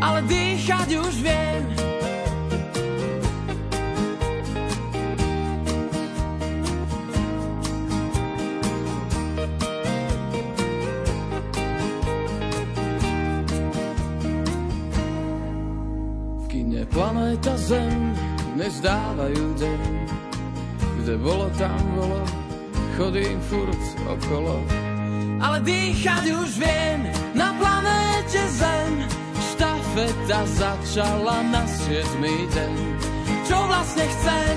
[0.00, 1.60] Ale dýchať už viem.
[16.80, 18.16] V planéta Zem
[18.56, 19.80] nezdávajú deň,
[21.06, 22.18] kde bolo tam bolo
[22.98, 23.78] chodím furt
[24.10, 24.58] okolo.
[25.38, 29.06] Ale dýchať už viem na planéte Zem.
[29.54, 32.74] Štafeta začala na siedmý deň.
[33.46, 34.56] Čo vlastne chcem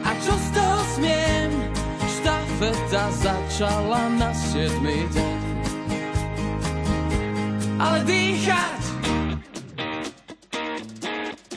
[0.00, 1.50] a čo z toho smiem?
[2.08, 5.40] Štafeta začala na siedmý deň.
[7.76, 8.81] Ale dýchať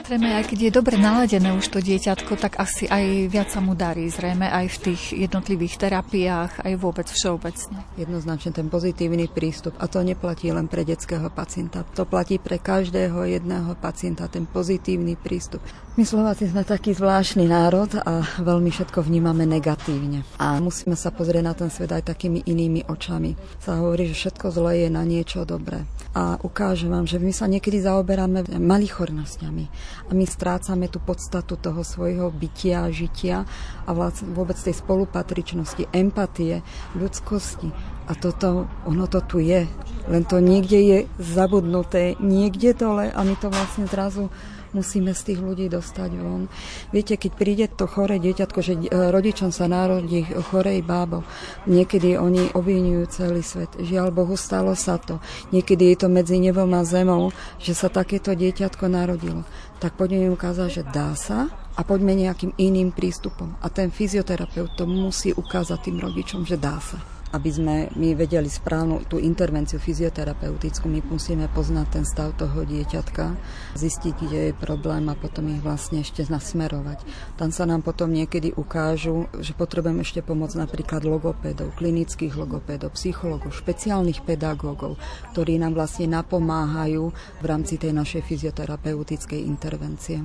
[0.06, 3.74] Zrejme, aj keď je dobre naladené už to dieťatko, tak asi aj viac sa mu
[3.74, 4.06] darí.
[4.06, 7.82] Zrejme aj v tých jednotlivých terapiách, aj vôbec všeobecne.
[7.98, 9.74] Jednoznačne ten pozitívny prístup.
[9.82, 11.82] A to neplatí len pre detského pacienta.
[11.98, 15.66] To platí pre každého jedného pacienta, ten pozitívny prístup.
[15.98, 20.22] My Slováci sme taký zvláštny národ a veľmi všetko vnímame negatívne.
[20.38, 23.34] A musíme sa pozrieť na ten svet aj takými inými očami.
[23.58, 25.82] Sa hovorí, že všetko zlé je na niečo dobré.
[26.16, 29.66] A ukážem vám, že my sa niekedy zaoberáme malichornosťami
[30.08, 33.44] a my strácame tú podstatu toho svojho bytia, žitia
[33.84, 33.92] a
[34.24, 36.64] vôbec tej spolupatričnosti, empatie,
[36.96, 37.68] ľudskosti.
[38.08, 39.68] A toto, ono to tu je,
[40.08, 44.32] len to niekde je zabudnuté, niekde dole a my to vlastne zrazu
[44.76, 46.52] musíme z tých ľudí dostať von.
[46.92, 51.24] Viete, keď príde to chore dieťatko, že e, rodičom sa narodí chorej bábo,
[51.64, 53.72] niekedy oni obvinujú celý svet.
[53.80, 55.24] Žiaľ Bohu, stalo sa to.
[55.56, 59.48] Niekedy je to medzi nebom a zemou, že sa takéto dieťatko narodilo.
[59.80, 61.48] Tak poďme im ukázať, že dá sa
[61.80, 63.56] a poďme nejakým iným prístupom.
[63.64, 68.48] A ten fyzioterapeut to musí ukázať tým rodičom, že dá sa aby sme my vedeli
[68.48, 73.36] správnu tú intervenciu fyzioterapeutickú, my musíme poznať ten stav toho dieťatka,
[73.74, 77.02] zistiť, kde je problém a potom ich vlastne ešte nasmerovať.
[77.40, 83.56] Tam sa nám potom niekedy ukážu, že potrebujeme ešte pomoc napríklad logopédov, klinických logopédov, psychologov,
[83.58, 84.96] špeciálnych pedagógov,
[85.34, 87.10] ktorí nám vlastne napomáhajú
[87.42, 90.22] v rámci tej našej fyzioterapeutickej intervencie.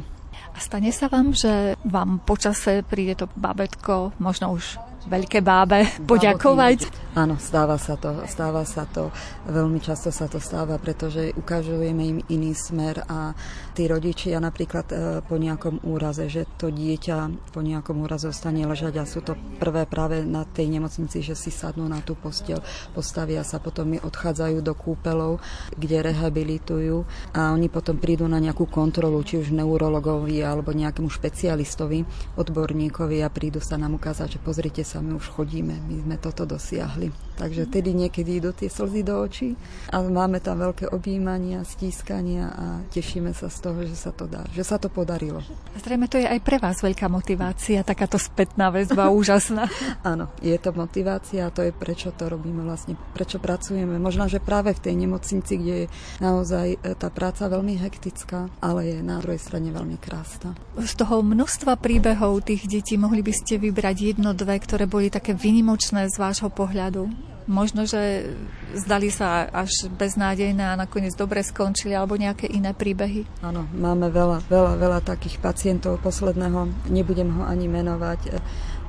[0.50, 6.90] A stane sa vám, že vám počase príde to babetko, možno už veľké bábe poďakovať.
[7.10, 9.10] Áno, stáva sa to, stáva sa to.
[9.50, 13.34] Veľmi často sa to stáva, pretože ukážujeme im iný smer a
[13.74, 14.96] tí rodičia napríklad e,
[15.26, 19.90] po nejakom úraze, že to dieťa po nejakom úraze ostane ležať a sú to prvé
[19.90, 22.62] práve na tej nemocnici, že si sadnú na tú postel,
[22.94, 25.42] postavia sa, potom mi odchádzajú do kúpelov,
[25.74, 27.02] kde rehabilitujú
[27.34, 32.06] a oni potom prídu na nejakú kontrolu, či už neurologovi alebo nejakému špecialistovi,
[32.38, 36.42] odborníkovi a prídu sa nám ukázať, že pozrite sa, my už chodíme, my sme toto
[36.42, 37.30] dosiahli.
[37.40, 39.56] Takže tedy niekedy idú tie slzy do očí
[39.88, 44.44] a máme tam veľké objímania, stískania a tešíme sa z toho, že sa to dá,
[44.52, 45.40] že sa to podarilo.
[45.80, 49.72] Zrejme to je aj pre vás veľká motivácia, takáto spätná väzba úžasná.
[50.04, 53.96] Áno, je to motivácia a to je prečo to robíme vlastne, prečo pracujeme.
[53.96, 55.86] Možno, že práve v tej nemocnici, kde je
[56.20, 60.52] naozaj e, tá práca veľmi hektická, ale je na druhej strane veľmi krásna.
[60.76, 65.32] Z toho množstva príbehov tých detí mohli by ste vybrať jedno, dve, ktoré boli také
[65.34, 67.08] vynimočné z vášho pohľadu?
[67.50, 68.30] Možno, že
[68.78, 73.26] zdali sa až beznádejné a nakoniec dobre skončili, alebo nejaké iné príbehy?
[73.42, 78.38] Áno, máme veľa, veľa, veľa takých pacientov posledného, nebudem ho ani menovať,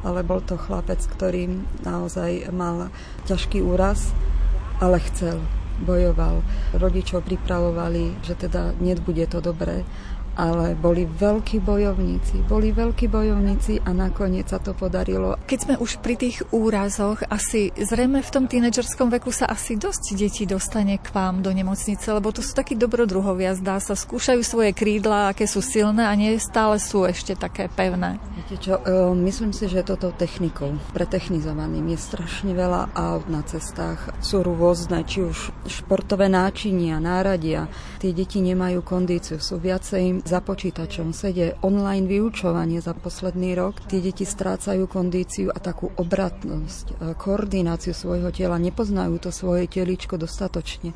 [0.05, 1.49] ale bol to chlapec, ktorý
[1.81, 2.93] naozaj mal
[3.25, 4.13] ťažký úraz,
[4.77, 5.41] ale chcel,
[5.81, 6.45] bojoval.
[6.77, 9.81] Rodičov pripravovali, že teda nebude to dobré
[10.35, 15.35] ale boli veľkí bojovníci, boli veľkí bojovníci a nakoniec sa to podarilo.
[15.47, 20.15] Keď sme už pri tých úrazoch, asi zrejme v tom tínedžerskom veku sa asi dosť
[20.15, 24.71] detí dostane k vám do nemocnice, lebo to sú takí dobrodruhovia, zdá sa, skúšajú svoje
[24.71, 28.17] krídla, aké sú silné a nie stále sú ešte také pevné.
[28.35, 34.11] Viete čo, e, myslím si, že toto technikou, pretechnizovaným je strašne veľa aut na cestách.
[34.23, 37.67] Sú rôzne, či už športové náčinia, náradia.
[38.01, 44.01] Tie deti nemajú kondíciu, sú viacej za počítačom, sedie online vyučovanie za posledný rok, tie
[44.01, 50.93] deti strácajú kondíciu a takú obratnosť, e, koordináciu svojho tela, nepoznajú to svoje teličko dostatočne.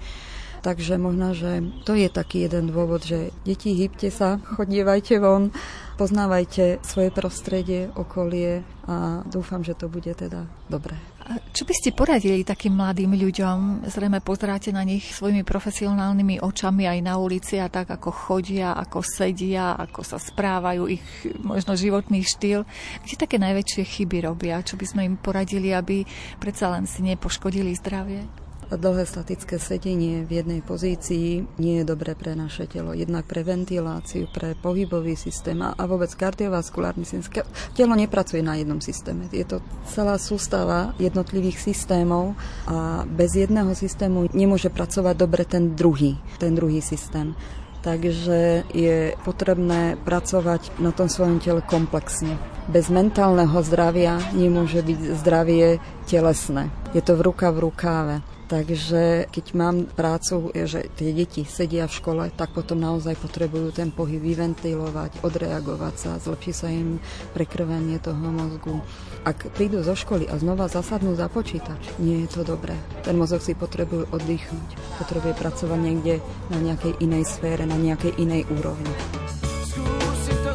[0.66, 5.54] Takže možno, že to je taký jeden dôvod, že deti, hýbte sa, chodievajte von,
[6.02, 10.98] poznávajte svoje prostredie, okolie a dúfam, že to bude teda dobré.
[11.26, 13.86] A čo by ste poradili takým mladým ľuďom?
[13.90, 19.06] Zrejme pozráte na nich svojimi profesionálnymi očami aj na ulici a tak, ako chodia, ako
[19.06, 21.06] sedia, ako sa správajú, ich
[21.42, 22.66] možno životný štýl.
[23.06, 24.66] Kde také najväčšie chyby robia?
[24.66, 26.06] Čo by sme im poradili, aby
[26.38, 28.45] predsa len si nepoškodili zdravie?
[28.66, 32.98] Dlhé statické sedenie v jednej pozícii nie je dobré pre naše telo.
[32.98, 37.46] Jednak pre ventiláciu, pre pohybový systém a vôbec kardiovaskulárny systém.
[37.78, 39.30] Telo nepracuje na jednom systéme.
[39.30, 42.34] Je to celá sústava jednotlivých systémov
[42.66, 47.38] a bez jedného systému nemôže pracovať dobre ten druhý, ten druhý systém.
[47.86, 52.34] Takže je potrebné pracovať na tom svojom tele komplexne.
[52.66, 55.78] Bez mentálneho zdravia nemôže byť zdravie
[56.10, 56.74] telesné.
[56.98, 58.16] Je to v ruka v rukáve.
[58.46, 63.90] Takže keď mám prácu, že tie deti sedia v škole, tak potom naozaj potrebujú ten
[63.90, 67.02] pohyb vyventilovať, odreagovať sa, zlepší sa im
[67.34, 68.86] prekrvenie toho mozgu.
[69.26, 72.78] Ak prídu zo školy a znova zasadnú za počítač, nie je to dobré.
[73.02, 74.70] Ten mozog si potrebuje oddychnúť,
[75.02, 76.22] potrebuje pracovať niekde
[76.54, 78.94] na nejakej inej sfére, na nejakej inej úrovni.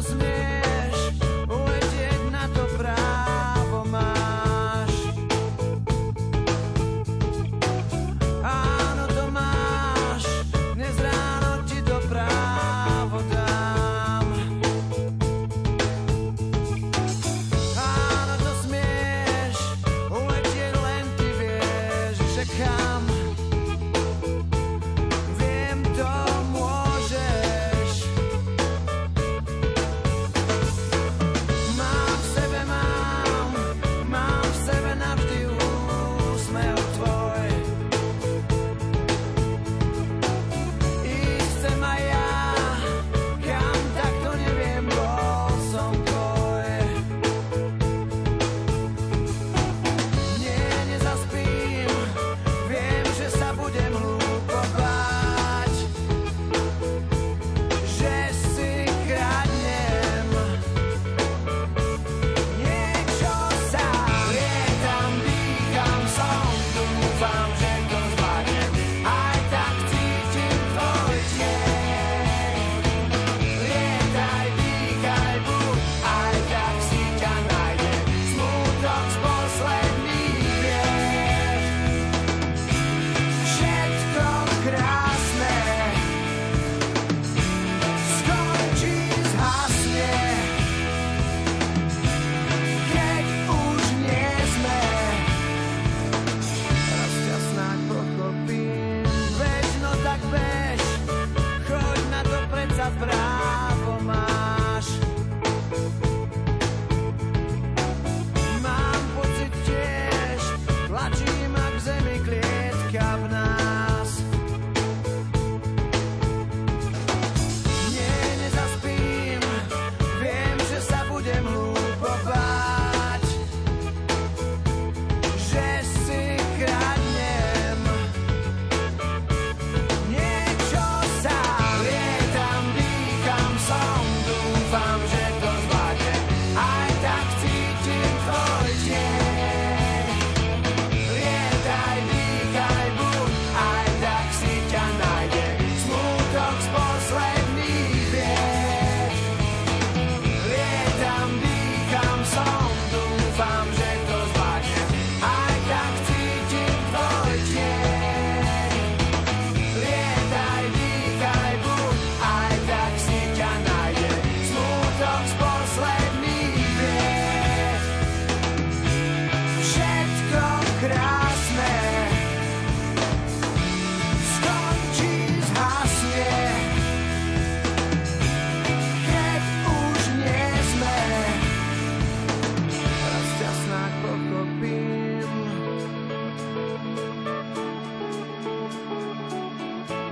[0.01, 0.30] právo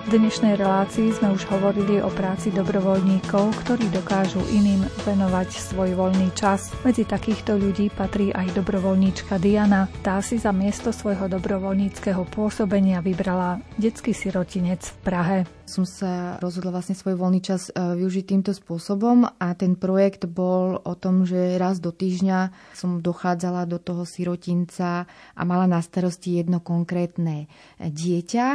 [0.09, 6.33] V dnešnej relácii sme už hovorili o práci dobrovoľníkov, ktorí dokážu iným venovať svoj voľný
[6.33, 6.73] čas.
[6.81, 9.85] Medzi takýchto ľudí patrí aj dobrovoľníčka Diana.
[10.01, 15.58] Tá si za miesto svojho dobrovoľníckého pôsobenia vybrala detský sirotinec v Prahe.
[15.69, 20.81] Som sa rozhodla vlastne svoj voľný čas e, využiť týmto spôsobom a ten projekt bol
[20.81, 25.05] o tom, že raz do týždňa som dochádzala do toho sirotinca
[25.37, 27.45] a mala na starosti jedno konkrétne
[27.77, 28.47] dieťa,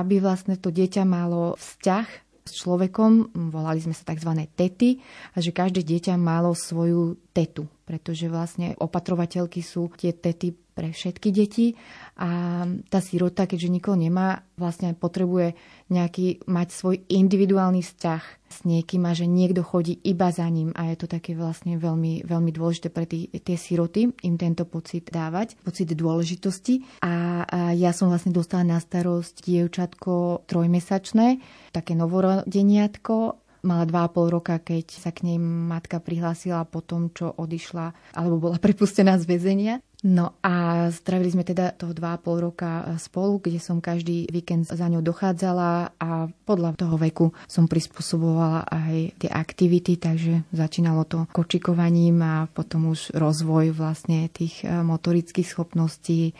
[0.00, 4.32] aby vlastne to dieťa malo vzťah s človekom, volali sme sa tzv.
[4.56, 4.98] tety,
[5.36, 11.28] a že každé dieťa malo svoju tetu, pretože vlastne opatrovateľky sú tie tety pre všetky
[11.30, 11.76] deti
[12.16, 15.52] a tá sirota, keďže nikoho nemá, vlastne potrebuje
[15.92, 20.72] nejaký, mať svoj individuálny vzťah s niekým a že niekto chodí iba za ním.
[20.72, 25.08] A je to také vlastne veľmi, veľmi dôležité pre tí, tie siroty im tento pocit
[25.08, 27.04] dávať, pocit dôležitosti.
[27.04, 31.40] A, a ja som vlastne dostala na starosť dievčatko trojmesačné,
[31.76, 33.40] také novorodeniatko.
[33.62, 38.58] Mala 2,5 roka, keď sa k nej matka prihlásila po tom, čo odišla alebo bola
[38.58, 39.74] prepustená z väzenia.
[40.02, 44.98] No a zdravili sme teda toho 2,5 roka spolu, kde som každý víkend za ňou
[44.98, 52.50] dochádzala a podľa toho veku som prispôsobovala aj tie aktivity, takže začínalo to kočikovaním a
[52.50, 56.34] potom už rozvoj vlastne tých motorických schopností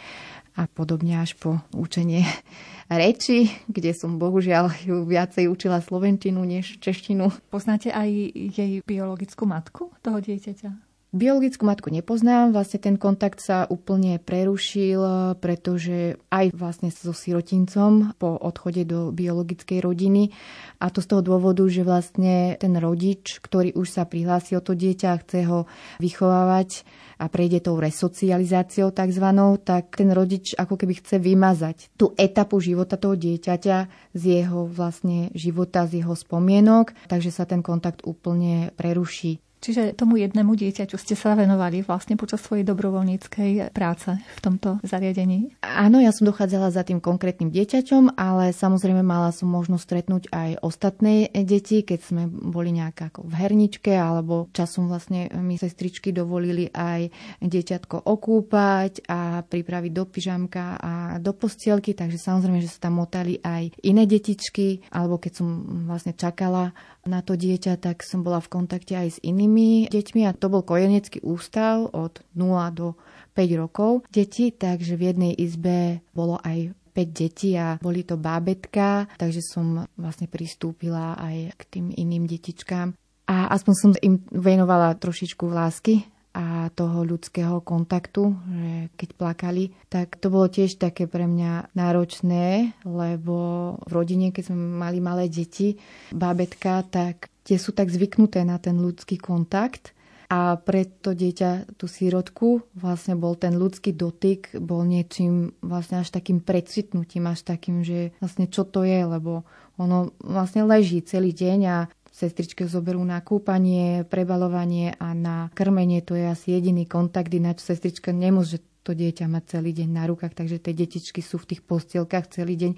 [0.59, 2.27] a podobne až po učenie
[2.91, 7.31] reči, kde som bohužiaľ ju viacej učila slovenčinu než češtinu.
[7.47, 10.92] Poznáte aj jej biologickú matku toho dieťaťa?
[11.13, 18.41] Biologickú matku nepoznám, vlastne ten kontakt sa úplne prerušil, pretože aj vlastne so sirotincom po
[18.41, 20.33] odchode do biologickej rodiny
[20.81, 24.73] a to z toho dôvodu, že vlastne ten rodič, ktorý už sa prihlási o to
[24.73, 25.69] dieťa a chce ho
[26.01, 26.81] vychovávať
[27.21, 29.27] a prejde tou resocializáciou tzv.,
[29.69, 33.77] tak ten rodič ako keby chce vymazať tú etapu života toho dieťaťa
[34.17, 39.45] z jeho vlastne života, z jeho spomienok, takže sa ten kontakt úplne preruší.
[39.63, 45.55] Čiže tomu jednému dieťaťu ste sa venovali vlastne počas svojej dobrovoľníckej práce v tomto zariadení?
[45.63, 50.51] Áno, ja som dochádzala za tým konkrétnym dieťaťom, ale samozrejme mala som možnosť stretnúť aj
[50.67, 56.67] ostatné deti, keď sme boli nejak ako v herničke, alebo časom vlastne mi sestričky dovolili
[56.75, 60.93] aj dieťatko okúpať a pripraviť do pyžamka a
[61.23, 65.47] do postielky, takže samozrejme, že sa tam motali aj iné detičky, alebo keď som
[65.87, 70.37] vlastne čakala na to dieťa, tak som bola v kontakte aj s inými deťmi a
[70.37, 72.95] to bol kojenecký ústav od 0 do
[73.35, 79.09] 5 rokov detí, takže v jednej izbe bolo aj 5 detí a boli to bábetka,
[79.17, 82.95] takže som vlastne pristúpila aj k tým iným detičkám.
[83.27, 90.17] A aspoň som im venovala trošičku lásky a toho ľudského kontaktu, že keď plakali, tak
[90.17, 93.37] to bolo tiež také pre mňa náročné, lebo
[93.85, 95.77] v rodine, keď sme mali malé deti,
[96.09, 99.93] bábetka, tak tie sú tak zvyknuté na ten ľudský kontakt
[100.33, 106.09] a pre to dieťa, tú sírotku, vlastne bol ten ľudský dotyk, bol niečím vlastne až
[106.09, 109.45] takým predsvitnutím, až takým, že vlastne čo to je, lebo
[109.77, 111.79] ono vlastne leží celý deň a
[112.13, 116.05] sestričke zoberú na kúpanie, prebalovanie a na krmenie.
[116.05, 120.35] To je asi jediný kontakt, ináč sestrička nemôže to dieťa má celý deň na rukách,
[120.35, 122.73] takže tie detičky sú v tých postielkach celý deň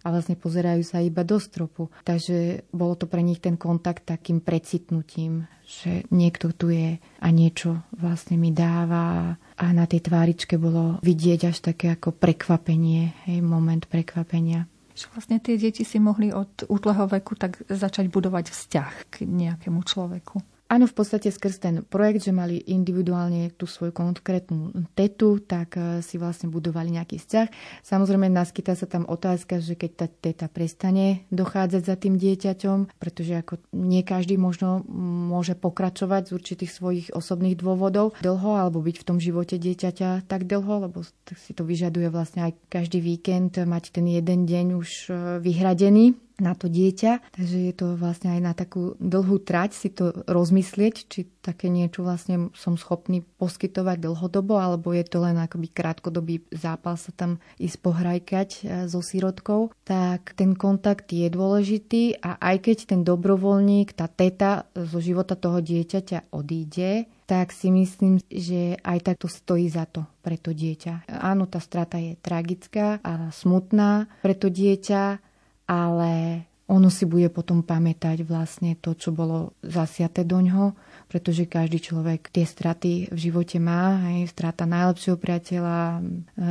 [0.00, 1.92] a vlastne pozerajú sa iba do stropu.
[2.08, 7.84] Takže bolo to pre nich ten kontakt takým precitnutím, že niekto tu je a niečo
[7.92, 13.84] vlastne mi dáva a na tej tváričke bolo vidieť až také ako prekvapenie, hej, moment
[13.84, 14.64] prekvapenia
[15.00, 19.80] že vlastne tie deti si mohli od útleho veku tak začať budovať vzťah k nejakému
[19.80, 20.59] človeku.
[20.70, 25.98] Áno, v podstate skrz ten projekt, že mali individuálne tú svoju konkrétnu tetu, tak e,
[25.98, 27.46] si vlastne budovali nejaký vzťah.
[27.82, 33.42] Samozrejme, naskytá sa tam otázka, že keď tá teta prestane dochádzať za tým dieťaťom, pretože
[33.42, 34.86] ako nie každý možno
[35.26, 40.46] môže pokračovať z určitých svojich osobných dôvodov dlho alebo byť v tom živote dieťaťa tak
[40.46, 41.02] dlho, lebo
[41.34, 46.56] si to vyžaduje vlastne aj každý víkend mať ten jeden deň už e, vyhradený na
[46.56, 47.36] to dieťa.
[47.36, 52.04] Takže je to vlastne aj na takú dlhú trať si to rozmyslieť, či také niečo
[52.04, 57.76] vlastne som schopný poskytovať dlhodobo, alebo je to len akoby krátkodobý zápal sa tam ísť
[57.80, 59.72] pohrajkať e, so sirotkou.
[59.84, 65.64] Tak ten kontakt je dôležitý a aj keď ten dobrovoľník, tá teta zo života toho
[65.64, 71.06] dieťaťa odíde, tak si myslím, že aj tak to stojí za to pre to dieťa.
[71.22, 75.29] Áno, tá strata je tragická a smutná pre to dieťa,
[75.70, 80.74] ale ono si bude potom pamätať vlastne to, čo bolo zasiaté do ňoho,
[81.10, 86.02] pretože každý človek tie straty v živote má, aj strata najlepšieho priateľa,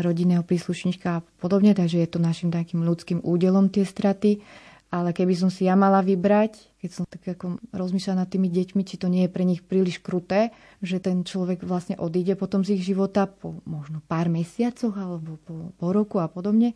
[0.03, 4.43] rodinného príslušníka a podobne, takže je to našim takým ľudským údelom tie straty.
[4.89, 8.82] Ale keby som si ja mala vybrať, keď som tak ako rozmýšľala nad tými deťmi,
[8.82, 10.49] či to nie je pre nich príliš kruté,
[10.82, 15.78] že ten človek vlastne odíde potom z ich života po možno pár mesiacoch alebo po,
[15.78, 16.74] po roku a podobne,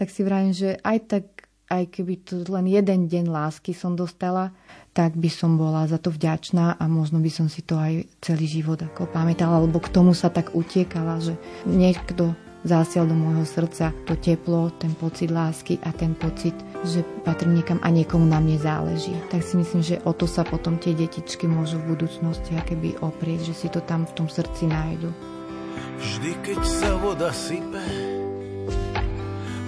[0.00, 4.50] tak si vravím, že aj tak aj keby to len jeden deň lásky som dostala,
[4.90, 8.50] tak by som bola za to vďačná a možno by som si to aj celý
[8.50, 12.34] život ako pamätala, lebo k tomu sa tak utiekala, že niekto
[12.66, 16.52] zasiel do môjho srdca to teplo, ten pocit lásky a ten pocit,
[16.84, 19.16] že patrím niekam a niekomu na mne záleží.
[19.32, 23.54] Tak si myslím, že o to sa potom tie detičky môžu v budúcnosti akéby oprieť,
[23.54, 25.08] že si to tam v tom srdci nájdu.
[26.00, 27.80] Vždy, keď sa voda sype,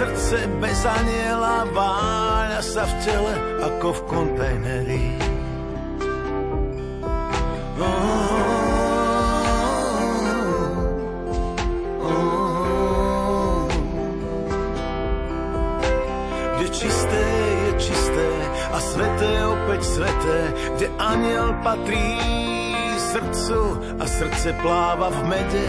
[0.00, 5.06] Srdce bez aniela váľa sa v tele ako v kontajneri.
[16.56, 17.24] Kde čisté
[17.60, 18.28] je čisté
[18.72, 20.38] a sveté opäť sveté,
[20.80, 22.16] kde aniel patrí
[22.96, 23.60] srdcu
[24.00, 25.68] a srdce pláva v mede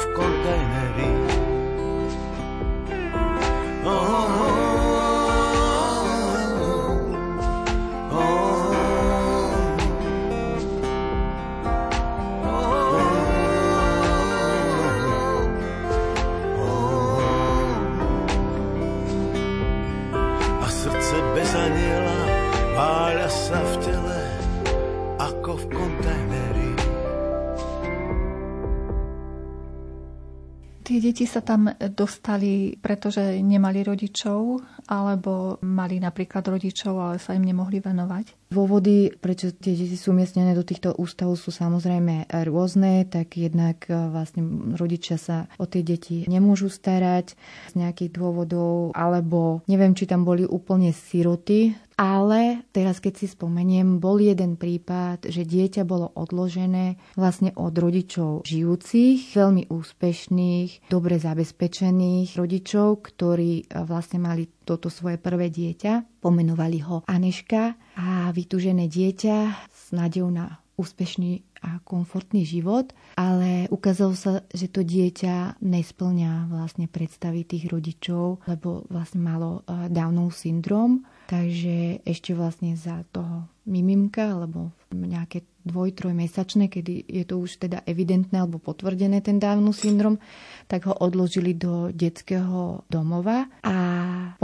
[31.01, 37.81] deti sa tam dostali, pretože nemali rodičov, alebo mali napríklad rodičov, ale sa im nemohli
[37.81, 38.40] venovať?
[38.51, 43.95] Dôvody, prečo tie deti sú umiestnené do týchto ústavov sú samozrejme rôzne, tak jednak e,
[44.11, 47.39] vlastne rodičia sa o tie deti nemôžu starať
[47.71, 54.03] z nejakých dôvodov, alebo neviem, či tam boli úplne siroty, ale teraz, keď si spomeniem,
[54.03, 62.35] bol jeden prípad, že dieťa bolo odložené vlastne od rodičov žijúcich, veľmi úspešných, dobre zabezpečených
[62.35, 66.19] rodičov, ktorí e, vlastne mali toto svoje prvé dieťa.
[66.19, 69.37] Pomenovali ho Aneška a vytúžené dieťa
[69.69, 76.89] s nádejou na úspešný a komfortný život, ale ukázalo sa, že to dieťa nesplňa vlastne
[76.89, 84.35] predstavy tých rodičov, lebo vlastne malo e, Downov syndrom Takže ešte vlastne za toho mimimka,
[84.35, 90.19] alebo nejaké dvoj, trojmesačné, kedy je to už teda evidentné alebo potvrdené ten dávnu syndrom,
[90.67, 93.47] tak ho odložili do detského domova.
[93.63, 93.75] A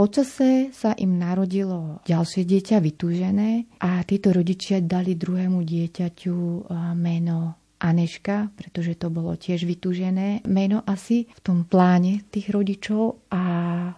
[0.00, 8.50] počase sa im narodilo ďalšie dieťa vytúžené a títo rodičia dali druhému dieťaťu meno Aneška,
[8.58, 13.42] pretože to bolo tiež vytúžené meno asi v tom pláne tých rodičov a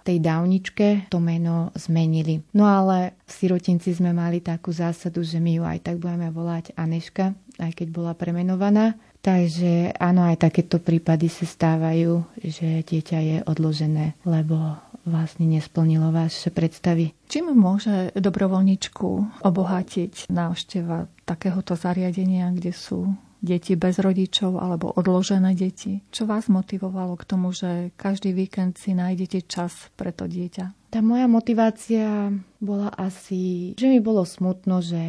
[0.04, 2.44] tej dávničke to meno zmenili.
[2.52, 6.76] No ale v sirotinci sme mali takú zásadu, že my ju aj tak budeme volať
[6.76, 9.00] Aneška, aj keď bola premenovaná.
[9.20, 16.48] Takže áno, aj takéto prípady sa stávajú, že dieťa je odložené, lebo vlastne nesplnilo vaše
[16.52, 17.12] predstavy.
[17.28, 26.04] Čím môže dobrovoľničku obohatiť návšteva takéhoto zariadenia, kde sú deti bez rodičov alebo odložené deti.
[26.12, 30.92] Čo vás motivovalo k tomu, že každý víkend si nájdete čas pre to dieťa?
[30.92, 35.00] Tá moja motivácia bola asi, že mi bolo smutno, že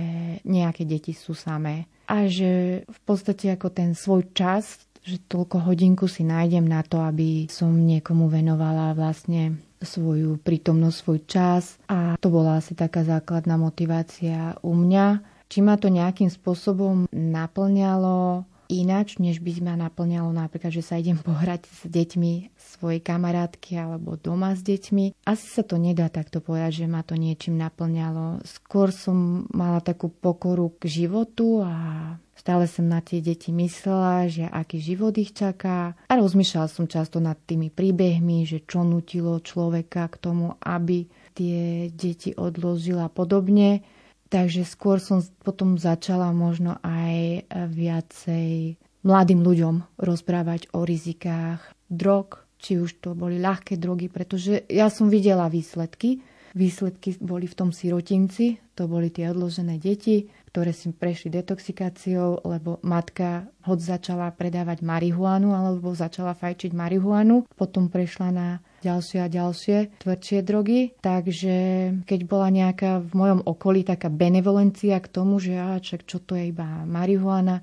[0.45, 6.05] nejaké deti sú samé a že v podstate ako ten svoj čas, že toľko hodinku
[6.05, 12.29] si nájdem na to, aby som niekomu venovala vlastne svoju prítomnosť, svoj čas a to
[12.29, 15.05] bola asi taká základná motivácia u mňa
[15.51, 21.19] či ma to nejakým spôsobom naplňalo ináč, než by ma naplňalo napríklad, že sa idem
[21.27, 25.27] pohrať s deťmi svojej kamarátky alebo doma s deťmi.
[25.27, 28.41] Asi sa to nedá takto povedať, že ma to niečím naplňalo.
[28.47, 31.75] Skôr som mala takú pokoru k životu a
[32.41, 37.21] Stále som na tie deti myslela, že aký život ich čaká a rozmýšľala som často
[37.21, 41.05] nad tými príbehmi, že čo nutilo človeka k tomu, aby
[41.37, 43.85] tie deti odložila podobne.
[44.31, 51.59] Takže skôr som potom začala možno aj viacej mladým ľuďom rozprávať o rizikách
[51.91, 56.23] drog, či už to boli ľahké drogy, pretože ja som videla výsledky.
[56.51, 62.79] Výsledky boli v tom sirotinci, to boli tie odložené deti, ktoré si prešli detoxikáciou, lebo
[62.83, 68.47] matka hod začala predávať marihuanu alebo začala fajčiť marihuanu, potom prešla na
[68.81, 70.79] ďalšie a ďalšie tvrdšie drogy.
[70.99, 71.55] Takže
[72.03, 76.33] keď bola nejaká v mojom okolí taká benevolencia k tomu, že á, čak, čo to
[76.33, 77.61] je iba marihuana,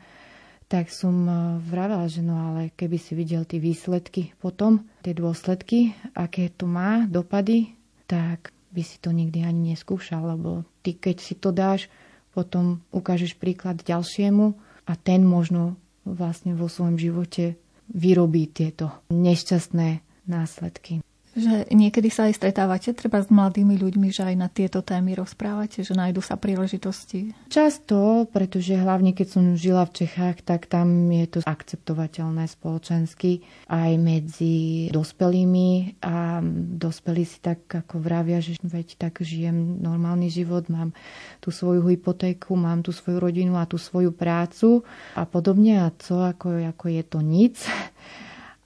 [0.68, 1.32] tak som e,
[1.64, 7.08] vravela, že no ale keby si videl tie výsledky potom, tie dôsledky, aké to má
[7.08, 7.72] dopady,
[8.04, 11.88] tak by si to nikdy ani neskúšal, lebo ty keď si to dáš,
[12.36, 14.54] potom ukážeš príklad ďalšiemu
[14.84, 17.56] a ten možno vlastne vo svojom živote
[17.88, 21.02] vyrobí tieto nešťastné následky.
[21.38, 25.86] Že niekedy sa aj stretávate treba s mladými ľuďmi, že aj na tieto témy rozprávate,
[25.86, 27.30] že nájdu sa príležitosti?
[27.46, 33.90] Často, pretože hlavne keď som žila v Čechách, tak tam je to akceptovateľné spoločensky aj
[34.02, 36.42] medzi dospelými a
[36.74, 40.90] dospelí si tak ako vravia, že veď tak žijem normálny život, mám
[41.38, 44.82] tú svoju hypotéku, mám tú svoju rodinu a tú svoju prácu
[45.14, 47.54] a podobne a co ako, ako je to nic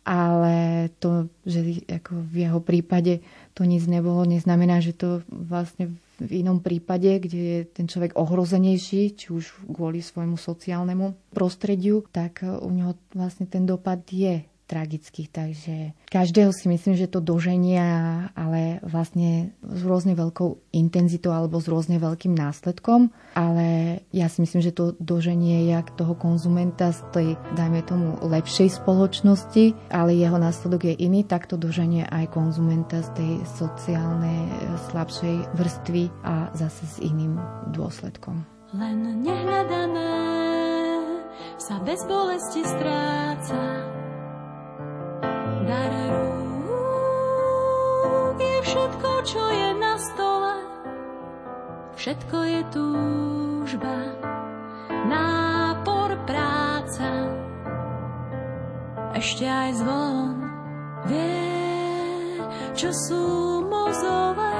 [0.03, 3.23] ale to, že ako v jeho prípade
[3.55, 9.19] to nic nebolo, neznamená, že to vlastne v inom prípade, kde je ten človek ohrozenejší,
[9.19, 15.93] či už kvôli svojmu sociálnemu prostrediu, tak u neho vlastne ten dopad je tragických, takže
[16.09, 22.01] každého si myslím, že to doženia, ale vlastne s rôzne veľkou intenzitou alebo s rôzne
[22.01, 27.85] veľkým následkom, ale ja si myslím, že to doženie jak toho konzumenta z tej, dajme
[27.85, 33.33] tomu, lepšej spoločnosti, ale jeho následok je iný, tak to doženie aj konzumenta z tej
[33.45, 34.49] sociálnej
[34.89, 37.37] slabšej vrstvy a zase s iným
[37.77, 38.41] dôsledkom.
[38.73, 40.13] Len nehľadané
[41.61, 44.02] sa bez bolesti stráca
[49.23, 50.55] čo je na stole.
[51.95, 53.97] Všetko je túžba,
[55.07, 57.31] nápor, práca.
[59.15, 60.43] Ešte aj zvon
[61.07, 62.43] vie,
[62.75, 63.25] čo sú
[63.71, 64.59] mozové.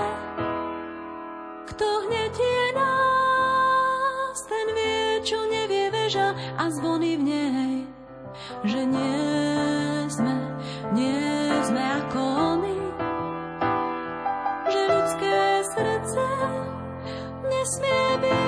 [1.75, 7.75] Kto hnetie nás, ten vie, čo nevie veža a zvony v nej,
[8.63, 9.22] že nie
[17.73, 18.42] nesmie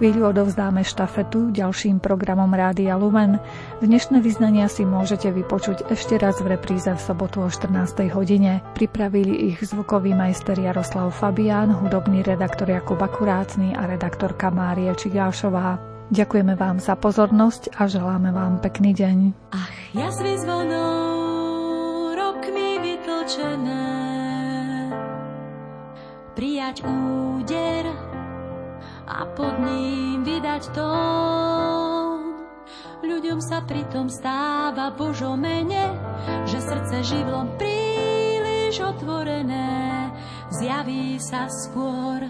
[0.00, 3.36] chvíľu odovzdáme štafetu ďalším programom Rádia Lumen.
[3.84, 8.08] Dnešné vyznania si môžete vypočuť ešte raz v repríze v sobotu o 14.
[8.16, 8.64] hodine.
[8.72, 15.76] Pripravili ich zvukový majster Jaroslav Fabián, hudobný redaktor Jakub Akurácný a redaktorka Mária Čigášová.
[16.08, 19.52] Ďakujeme vám za pozornosť a želáme vám pekný deň.
[19.52, 23.84] Ach, jazvy zvonou rokmi vytlčené
[26.32, 28.09] prijať úder
[29.10, 32.46] a pod ním vydať tón.
[33.02, 35.90] Ľuďom sa pritom stáva Božo mene,
[36.46, 40.12] že srdce živlom príliš otvorené
[40.54, 42.22] zjaví sa skôr,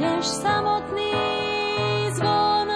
[0.00, 1.12] než samotný
[2.16, 2.70] zvon.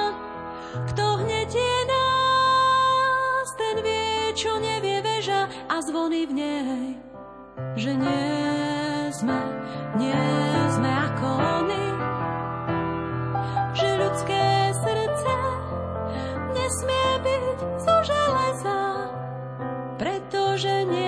[0.92, 6.84] Kto hnetie nás, ten vie, čo nevie veža a zvony v nej,
[7.78, 9.40] že nie sme,
[9.96, 10.26] nie
[10.74, 11.03] sme
[16.84, 18.80] nesmie byť zo železa,
[19.96, 21.03] pretože nie